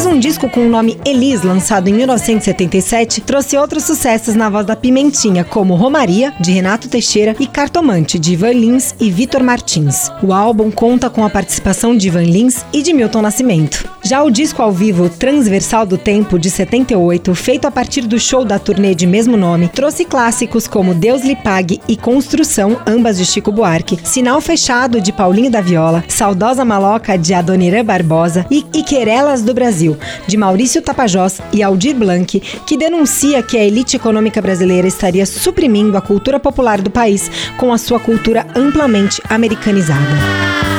Mais 0.00 0.14
um 0.14 0.18
disco 0.18 0.48
com 0.48 0.66
o 0.66 0.68
nome 0.70 0.98
Elis, 1.04 1.42
lançado 1.42 1.88
em 1.88 1.92
1977, 1.92 3.20
trouxe 3.20 3.58
outros 3.58 3.84
sucessos 3.84 4.34
na 4.34 4.48
voz 4.48 4.64
da 4.64 4.74
Pimentinha, 4.74 5.44
como 5.44 5.74
Romaria, 5.74 6.32
de 6.40 6.52
Renato 6.52 6.88
Teixeira, 6.88 7.36
e 7.38 7.46
Cartomante, 7.46 8.18
de 8.18 8.32
Ivan 8.32 8.52
Lins 8.52 8.94
e 8.98 9.10
Vitor 9.10 9.42
Martins. 9.42 10.10
O 10.22 10.32
álbum 10.32 10.70
conta 10.70 11.10
com 11.10 11.22
a 11.22 11.28
participação 11.28 11.94
de 11.94 12.06
Ivan 12.06 12.22
Lins 12.22 12.64
e 12.72 12.80
de 12.80 12.94
Milton 12.94 13.20
Nascimento. 13.20 13.86
Já 14.02 14.22
o 14.22 14.30
disco 14.30 14.62
ao 14.62 14.72
vivo 14.72 15.10
Transversal 15.10 15.84
do 15.84 15.98
Tempo, 15.98 16.38
de 16.38 16.48
78, 16.48 17.34
feito 17.34 17.66
a 17.66 17.70
partir 17.70 18.06
do 18.06 18.18
show 18.18 18.42
da 18.42 18.58
turnê 18.58 18.94
de 18.94 19.06
mesmo 19.06 19.36
nome, 19.36 19.68
trouxe 19.68 20.06
clássicos 20.06 20.66
como 20.66 20.94
Deus 20.94 21.22
lhe 21.22 21.36
pague 21.36 21.78
e 21.86 21.94
Construção, 21.94 22.80
ambas 22.86 23.18
de 23.18 23.26
Chico 23.26 23.52
Buarque, 23.52 23.98
Sinal 24.02 24.40
Fechado, 24.40 24.98
de 24.98 25.12
Paulinho 25.12 25.50
da 25.50 25.60
Viola, 25.60 26.02
Saudosa 26.08 26.64
Maloca, 26.64 27.18
de 27.18 27.34
Adoniran 27.34 27.84
Barbosa 27.84 28.46
e, 28.50 28.64
e 28.72 28.82
Querelas 28.82 29.42
do 29.42 29.52
Brasil, 29.52 29.89
de 30.26 30.36
Maurício 30.36 30.82
Tapajós 30.82 31.40
e 31.52 31.62
Aldir 31.62 31.94
Blanc, 31.94 32.40
que 32.66 32.76
denuncia 32.76 33.42
que 33.42 33.56
a 33.56 33.64
elite 33.64 33.96
econômica 33.96 34.40
brasileira 34.40 34.86
estaria 34.86 35.26
suprimindo 35.26 35.96
a 35.96 36.00
cultura 36.00 36.38
popular 36.38 36.80
do 36.80 36.90
país 36.90 37.30
com 37.56 37.72
a 37.72 37.78
sua 37.78 38.00
cultura 38.00 38.46
amplamente 38.54 39.20
americanizada. 39.28 40.69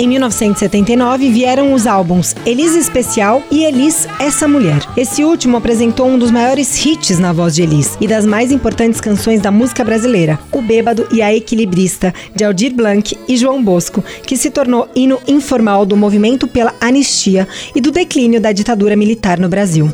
Em 0.00 0.08
1979 0.08 1.30
vieram 1.30 1.74
os 1.74 1.86
álbuns 1.86 2.34
Elis 2.46 2.74
Especial 2.74 3.42
e 3.50 3.64
Elis 3.64 4.08
Essa 4.18 4.48
Mulher. 4.48 4.80
Esse 4.96 5.22
último 5.22 5.58
apresentou 5.58 6.08
um 6.08 6.18
dos 6.18 6.30
maiores 6.30 6.86
hits 6.86 7.18
na 7.18 7.34
voz 7.34 7.54
de 7.54 7.64
Elis 7.64 7.98
e 8.00 8.08
das 8.08 8.24
mais 8.24 8.50
importantes 8.50 8.98
canções 8.98 9.42
da 9.42 9.50
música 9.50 9.84
brasileira, 9.84 10.38
O 10.52 10.62
Bêbado 10.62 11.06
e 11.12 11.20
a 11.20 11.34
Equilibrista, 11.34 12.14
de 12.34 12.42
Aldir 12.42 12.72
Blanc 12.72 13.14
e 13.28 13.36
João 13.36 13.62
Bosco, 13.62 14.02
que 14.26 14.38
se 14.38 14.48
tornou 14.48 14.88
hino 14.96 15.18
informal 15.28 15.84
do 15.84 15.98
movimento 15.98 16.48
pela 16.48 16.74
anistia 16.80 17.46
e 17.74 17.78
do 17.78 17.90
declínio 17.90 18.40
da 18.40 18.52
ditadura 18.52 18.96
militar 18.96 19.38
no 19.38 19.50
Brasil. 19.50 19.92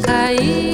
Caía 0.00 0.69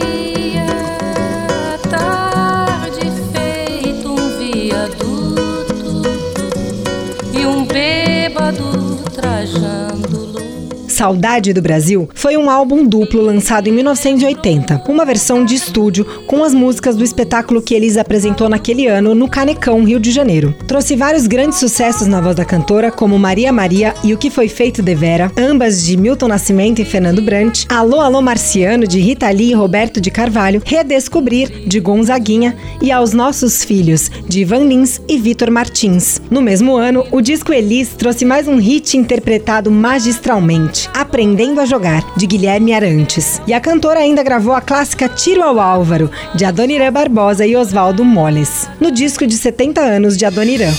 Saudade 10.96 11.52
do 11.52 11.60
Brasil 11.60 12.08
foi 12.14 12.38
um 12.38 12.48
álbum 12.48 12.82
duplo 12.82 13.20
lançado 13.20 13.68
em 13.68 13.72
1980, 13.72 14.84
uma 14.88 15.04
versão 15.04 15.44
de 15.44 15.54
estúdio 15.54 16.06
com 16.26 16.42
as 16.42 16.54
músicas 16.54 16.96
do 16.96 17.04
espetáculo 17.04 17.60
que 17.60 17.74
Elis 17.74 17.98
apresentou 17.98 18.48
naquele 18.48 18.86
ano 18.86 19.14
no 19.14 19.28
Canecão, 19.28 19.84
Rio 19.84 20.00
de 20.00 20.10
Janeiro. 20.10 20.54
Trouxe 20.66 20.96
vários 20.96 21.26
grandes 21.26 21.58
sucessos 21.58 22.06
na 22.06 22.18
voz 22.18 22.34
da 22.34 22.46
cantora, 22.46 22.90
como 22.90 23.18
Maria 23.18 23.52
Maria 23.52 23.92
e 24.02 24.14
O 24.14 24.16
Que 24.16 24.30
Foi 24.30 24.48
Feito 24.48 24.82
de 24.82 24.94
Vera, 24.94 25.30
ambas 25.36 25.84
de 25.84 25.98
Milton 25.98 26.28
Nascimento 26.28 26.80
e 26.80 26.84
Fernando 26.86 27.20
Brant, 27.20 27.66
Alô 27.68 28.00
Alô 28.00 28.22
Marciano 28.22 28.86
de 28.86 28.98
Rita 28.98 29.28
Lee 29.28 29.50
e 29.50 29.54
Roberto 29.54 30.00
de 30.00 30.10
Carvalho, 30.10 30.62
Redescobrir 30.64 31.68
de 31.68 31.78
Gonzaguinha 31.78 32.56
e 32.80 32.90
Aos 32.90 33.12
Nossos 33.12 33.62
Filhos 33.62 34.10
de 34.26 34.40
Ivan 34.40 34.64
Lins 34.64 34.98
e 35.06 35.18
Vitor 35.18 35.50
Martins. 35.50 36.22
No 36.30 36.40
mesmo 36.40 36.74
ano, 36.74 37.04
o 37.10 37.20
disco 37.20 37.52
Elis 37.52 37.90
trouxe 37.90 38.24
mais 38.24 38.48
um 38.48 38.56
hit 38.56 38.96
interpretado 38.96 39.70
magistralmente, 39.70 40.85
Aprendendo 40.94 41.60
a 41.60 41.66
Jogar, 41.66 42.02
de 42.16 42.26
Guilherme 42.26 42.72
Arantes. 42.72 43.40
E 43.46 43.52
a 43.52 43.60
cantora 43.60 44.00
ainda 44.00 44.22
gravou 44.22 44.54
a 44.54 44.60
clássica 44.60 45.08
Tiro 45.08 45.42
ao 45.42 45.60
Álvaro, 45.60 46.10
de 46.34 46.44
Adoniran 46.44 46.92
Barbosa 46.92 47.46
e 47.46 47.56
Oswaldo 47.56 48.04
Moles, 48.04 48.68
no 48.80 48.90
disco 48.90 49.26
de 49.26 49.36
70 49.36 49.80
anos 49.80 50.16
de 50.16 50.24
Adoniran. 50.24 50.72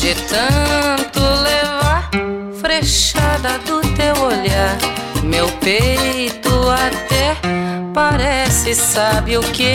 De 0.00 0.14
tanto 0.28 1.20
levar 1.20 2.10
frechada 2.60 3.58
do 3.66 3.80
teu 3.94 4.22
olhar, 4.24 4.78
meu 5.24 5.48
peito 5.60 6.50
até 6.70 7.36
parece, 7.94 8.74
sabe 8.74 9.36
o 9.36 9.40
que? 9.40 9.74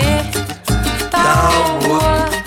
Ao 1.14 1.96
ar. 2.02 2.43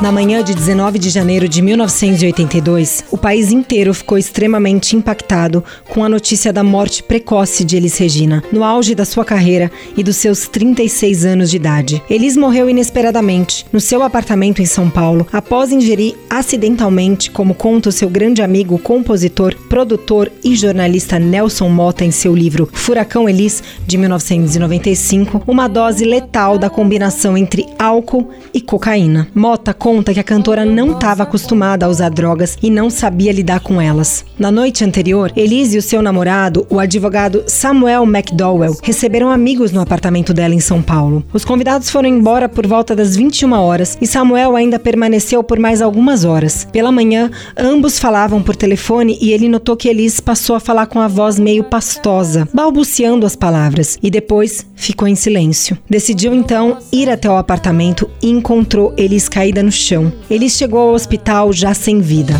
Na 0.00 0.12
manhã 0.12 0.44
de 0.44 0.54
19 0.54 1.00
de 1.00 1.10
janeiro 1.10 1.48
de 1.48 1.60
1982, 1.60 3.04
o 3.10 3.18
país 3.18 3.50
inteiro 3.50 3.92
ficou 3.92 4.16
extremamente 4.16 4.94
impactado 4.94 5.64
com 5.88 6.04
a 6.04 6.08
notícia 6.08 6.52
da 6.52 6.62
morte 6.62 7.02
precoce 7.02 7.64
de 7.64 7.76
Elis 7.76 7.98
Regina, 7.98 8.40
no 8.52 8.62
auge 8.62 8.94
da 8.94 9.04
sua 9.04 9.24
carreira 9.24 9.68
e 9.96 10.04
dos 10.04 10.16
seus 10.16 10.46
36 10.46 11.24
anos 11.24 11.50
de 11.50 11.56
idade. 11.56 12.00
Elis 12.08 12.36
morreu 12.36 12.70
inesperadamente 12.70 13.66
no 13.72 13.80
seu 13.80 14.00
apartamento 14.00 14.62
em 14.62 14.66
São 14.66 14.88
Paulo 14.88 15.26
após 15.32 15.72
ingerir 15.72 16.14
acidentalmente, 16.30 17.32
como 17.32 17.54
conta 17.54 17.88
o 17.88 17.92
seu 17.92 18.08
grande 18.08 18.42
amigo, 18.42 18.78
compositor, 18.78 19.56
produtor 19.68 20.30
e 20.44 20.54
jornalista 20.54 21.18
Nelson 21.18 21.68
Mota 21.68 22.04
em 22.04 22.12
seu 22.12 22.32
livro 22.32 22.68
Furacão 22.72 23.28
Elis, 23.28 23.60
de 23.84 23.98
1995, 23.98 25.42
uma 25.48 25.66
dose 25.66 26.04
letal 26.04 26.56
da 26.56 26.70
combinação 26.70 27.36
entre 27.36 27.66
álcool 27.76 28.28
e 28.54 28.67
cocaína. 28.68 29.26
Mota 29.34 29.72
conta 29.72 30.12
que 30.12 30.20
a 30.20 30.24
cantora 30.24 30.62
não 30.62 30.92
estava 30.92 31.22
acostumada 31.22 31.86
a 31.86 31.88
usar 31.88 32.10
drogas 32.10 32.58
e 32.62 32.70
não 32.70 32.90
sabia 32.90 33.32
lidar 33.32 33.60
com 33.60 33.80
elas. 33.80 34.26
Na 34.38 34.52
noite 34.52 34.84
anterior, 34.84 35.32
Elise 35.34 35.76
e 35.76 35.78
o 35.78 35.82
seu 35.82 36.02
namorado, 36.02 36.66
o 36.68 36.78
advogado 36.78 37.44
Samuel 37.46 38.04
McDowell, 38.04 38.76
receberam 38.82 39.30
amigos 39.30 39.72
no 39.72 39.80
apartamento 39.80 40.34
dela 40.34 40.54
em 40.54 40.60
São 40.60 40.82
Paulo. 40.82 41.24
Os 41.32 41.46
convidados 41.46 41.88
foram 41.88 42.10
embora 42.10 42.46
por 42.46 42.66
volta 42.66 42.94
das 42.94 43.16
21 43.16 43.52
horas 43.52 43.96
e 44.02 44.06
Samuel 44.06 44.54
ainda 44.54 44.78
permaneceu 44.78 45.42
por 45.42 45.58
mais 45.58 45.80
algumas 45.80 46.26
horas. 46.26 46.68
Pela 46.70 46.92
manhã, 46.92 47.30
ambos 47.56 47.98
falavam 47.98 48.42
por 48.42 48.54
telefone 48.54 49.16
e 49.18 49.32
ele 49.32 49.48
notou 49.48 49.78
que 49.78 49.88
Elise 49.88 50.20
passou 50.20 50.54
a 50.54 50.60
falar 50.60 50.86
com 50.86 51.00
a 51.00 51.08
voz 51.08 51.38
meio 51.38 51.64
pastosa, 51.64 52.46
balbuciando 52.52 53.24
as 53.24 53.34
palavras, 53.34 53.98
e 54.02 54.10
depois 54.10 54.66
ficou 54.74 55.08
em 55.08 55.14
silêncio. 55.14 55.78
Decidiu 55.88 56.34
então 56.34 56.76
ir 56.92 57.08
até 57.08 57.30
o 57.30 57.36
apartamento 57.36 58.10
e 58.22 58.28
encontrou 58.58 58.92
Elis 58.96 59.28
caída 59.28 59.62
no 59.62 59.70
chão. 59.70 60.12
Elis 60.28 60.56
chegou 60.56 60.80
ao 60.80 60.94
hospital 60.94 61.52
já 61.52 61.72
sem 61.72 62.00
vida. 62.00 62.34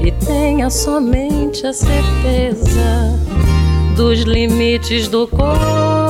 E 0.00 0.12
tenha 0.24 0.70
somente 0.70 1.66
a 1.66 1.72
certeza 1.72 3.18
dos 3.96 4.20
limites 4.20 5.08
do 5.08 5.26
corpo. 5.26 6.05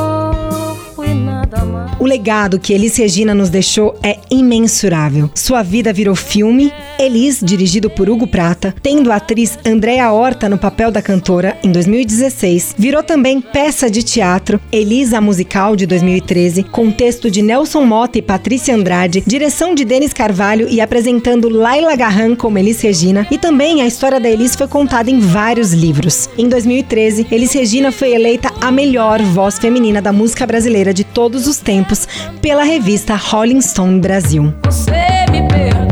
O 2.06 2.08
legado 2.08 2.60
que 2.60 2.72
Elis 2.72 2.96
Regina 2.96 3.34
nos 3.34 3.50
deixou 3.50 3.98
é 4.00 4.16
imensurável. 4.30 5.28
Sua 5.34 5.64
vida 5.64 5.92
virou 5.92 6.14
filme. 6.14 6.72
Elis, 7.00 7.40
dirigido 7.42 7.90
por 7.90 8.08
Hugo 8.08 8.28
Prata, 8.28 8.72
tendo 8.80 9.10
a 9.10 9.16
atriz 9.16 9.58
Andréa 9.66 10.12
Horta 10.12 10.48
no 10.48 10.56
papel 10.56 10.92
da 10.92 11.02
cantora 11.02 11.58
em 11.64 11.72
2016, 11.72 12.76
virou 12.78 13.02
também 13.02 13.40
peça 13.40 13.90
de 13.90 14.04
teatro 14.04 14.60
Elisa 14.70 15.20
Musical 15.20 15.74
de 15.74 15.84
2013, 15.84 16.62
com 16.62 16.92
texto 16.92 17.28
de 17.28 17.42
Nelson 17.42 17.84
Mota 17.84 18.18
e 18.18 18.22
Patrícia 18.22 18.74
Andrade, 18.74 19.24
direção 19.26 19.74
de 19.74 19.84
Denis 19.84 20.12
Carvalho 20.12 20.68
e 20.70 20.80
apresentando 20.80 21.48
Laila 21.48 21.96
Garran 21.96 22.36
como 22.36 22.56
Elis 22.56 22.80
Regina, 22.80 23.26
e 23.32 23.36
também 23.36 23.82
a 23.82 23.86
história 23.86 24.20
da 24.20 24.30
Elis 24.30 24.54
foi 24.54 24.68
contada 24.68 25.10
em 25.10 25.18
vários 25.18 25.72
livros. 25.72 26.30
Em 26.38 26.48
2013, 26.48 27.26
Elis 27.32 27.52
Regina 27.52 27.90
foi 27.90 28.14
eleita 28.14 28.52
a 28.60 28.70
melhor 28.70 29.20
voz 29.20 29.58
feminina 29.58 30.00
da 30.00 30.12
música 30.12 30.46
brasileira 30.46 30.94
de 30.94 31.02
todos 31.02 31.48
os 31.48 31.58
tempos 31.58 31.95
pela 32.42 32.64
revista 32.64 33.14
Rolling 33.14 33.60
Stone 33.60 34.00
Brasil. 34.00 34.52
Você 34.64 34.90
me 35.30 35.46
pergunta 35.48 35.85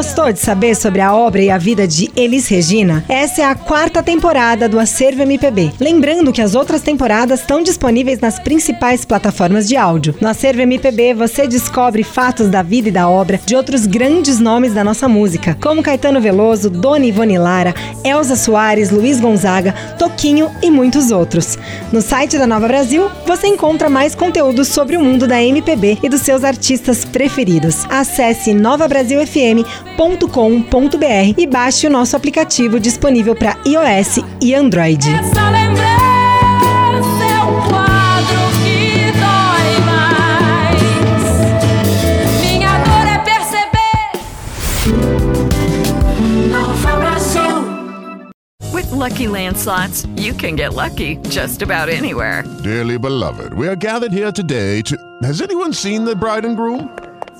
Gostou 0.00 0.32
de 0.32 0.38
saber 0.38 0.74
sobre 0.74 1.02
a 1.02 1.14
obra 1.14 1.42
e 1.42 1.50
a 1.50 1.58
vida 1.58 1.86
de 1.86 2.10
Elis 2.16 2.48
Regina? 2.48 3.04
Essa 3.06 3.42
é 3.42 3.44
a 3.44 3.54
quarta 3.54 4.02
temporada 4.02 4.66
do 4.66 4.78
Acervo 4.78 5.20
MPB. 5.20 5.72
Lembrando 5.78 6.32
que 6.32 6.40
as 6.40 6.54
outras 6.54 6.80
temporadas 6.80 7.40
estão 7.40 7.62
disponíveis 7.62 8.18
nas 8.18 8.38
principais 8.38 9.04
plataformas 9.04 9.68
de 9.68 9.76
áudio. 9.76 10.14
No 10.18 10.28
Acervo 10.28 10.62
MPB 10.62 11.12
você 11.12 11.46
descobre 11.46 12.02
fatos 12.02 12.48
da 12.48 12.62
vida 12.62 12.88
e 12.88 12.90
da 12.90 13.10
obra 13.10 13.38
de 13.44 13.54
outros 13.54 13.84
grandes 13.84 14.40
nomes 14.40 14.72
da 14.72 14.82
nossa 14.82 15.06
música, 15.06 15.54
como 15.60 15.82
Caetano 15.82 16.18
Veloso, 16.18 16.70
Dona 16.70 17.04
Ivone 17.04 17.36
Lara, 17.36 17.74
Elza 18.02 18.36
Soares, 18.36 18.90
Luiz 18.90 19.20
Gonzaga, 19.20 19.74
Toquinho 19.98 20.50
e 20.62 20.70
muitos 20.70 21.10
outros. 21.10 21.58
No 21.92 22.00
site 22.00 22.38
da 22.38 22.46
Nova 22.46 22.66
Brasil 22.66 23.10
você 23.26 23.48
encontra 23.48 23.90
mais 23.90 24.14
conteúdos 24.14 24.68
sobre 24.68 24.96
o 24.96 25.04
mundo 25.04 25.28
da 25.28 25.42
MPB 25.42 25.98
e 26.02 26.08
dos 26.08 26.22
seus 26.22 26.42
artistas 26.42 27.04
preferidos. 27.04 27.84
Acesse 27.90 28.54
novabrasilfm.com.br 29.96 31.34
e 31.38 31.46
baixe 31.46 31.86
o 31.86 31.90
nosso 31.90 32.16
aplicativo 32.16 32.78
disponível 32.80 33.34
para 33.34 33.56
iOS 33.66 34.20
e 34.40 34.54
Android. 34.54 35.08
Essa 35.08 35.50
lembrança 35.50 37.24
é 37.24 37.42
um 37.42 37.68
quadro 37.68 38.40
que 38.62 39.12
dói 39.12 39.80
mais. 39.86 40.80
Minha 42.40 42.78
dor 42.78 43.06
é 43.06 43.18
perceber. 43.18 44.20
With 48.72 48.90
Lucky 48.92 49.26
Land 49.28 49.56
slots, 49.58 50.06
you 50.16 50.34
can 50.34 50.56
get 50.56 50.74
lucky 50.74 51.18
just 51.28 51.62
about 51.62 51.88
anywhere. 51.90 52.44
Dearly 52.62 52.98
beloved, 52.98 53.52
we 53.54 53.68
are 53.68 53.76
gathered 53.76 54.12
here 54.12 54.32
today 54.32 54.82
to. 54.82 54.96
Has 55.22 55.40
anyone 55.42 55.72
seen 55.72 56.04
the 56.04 56.14
bride 56.14 56.44
and 56.46 56.56
groom? 56.56 56.88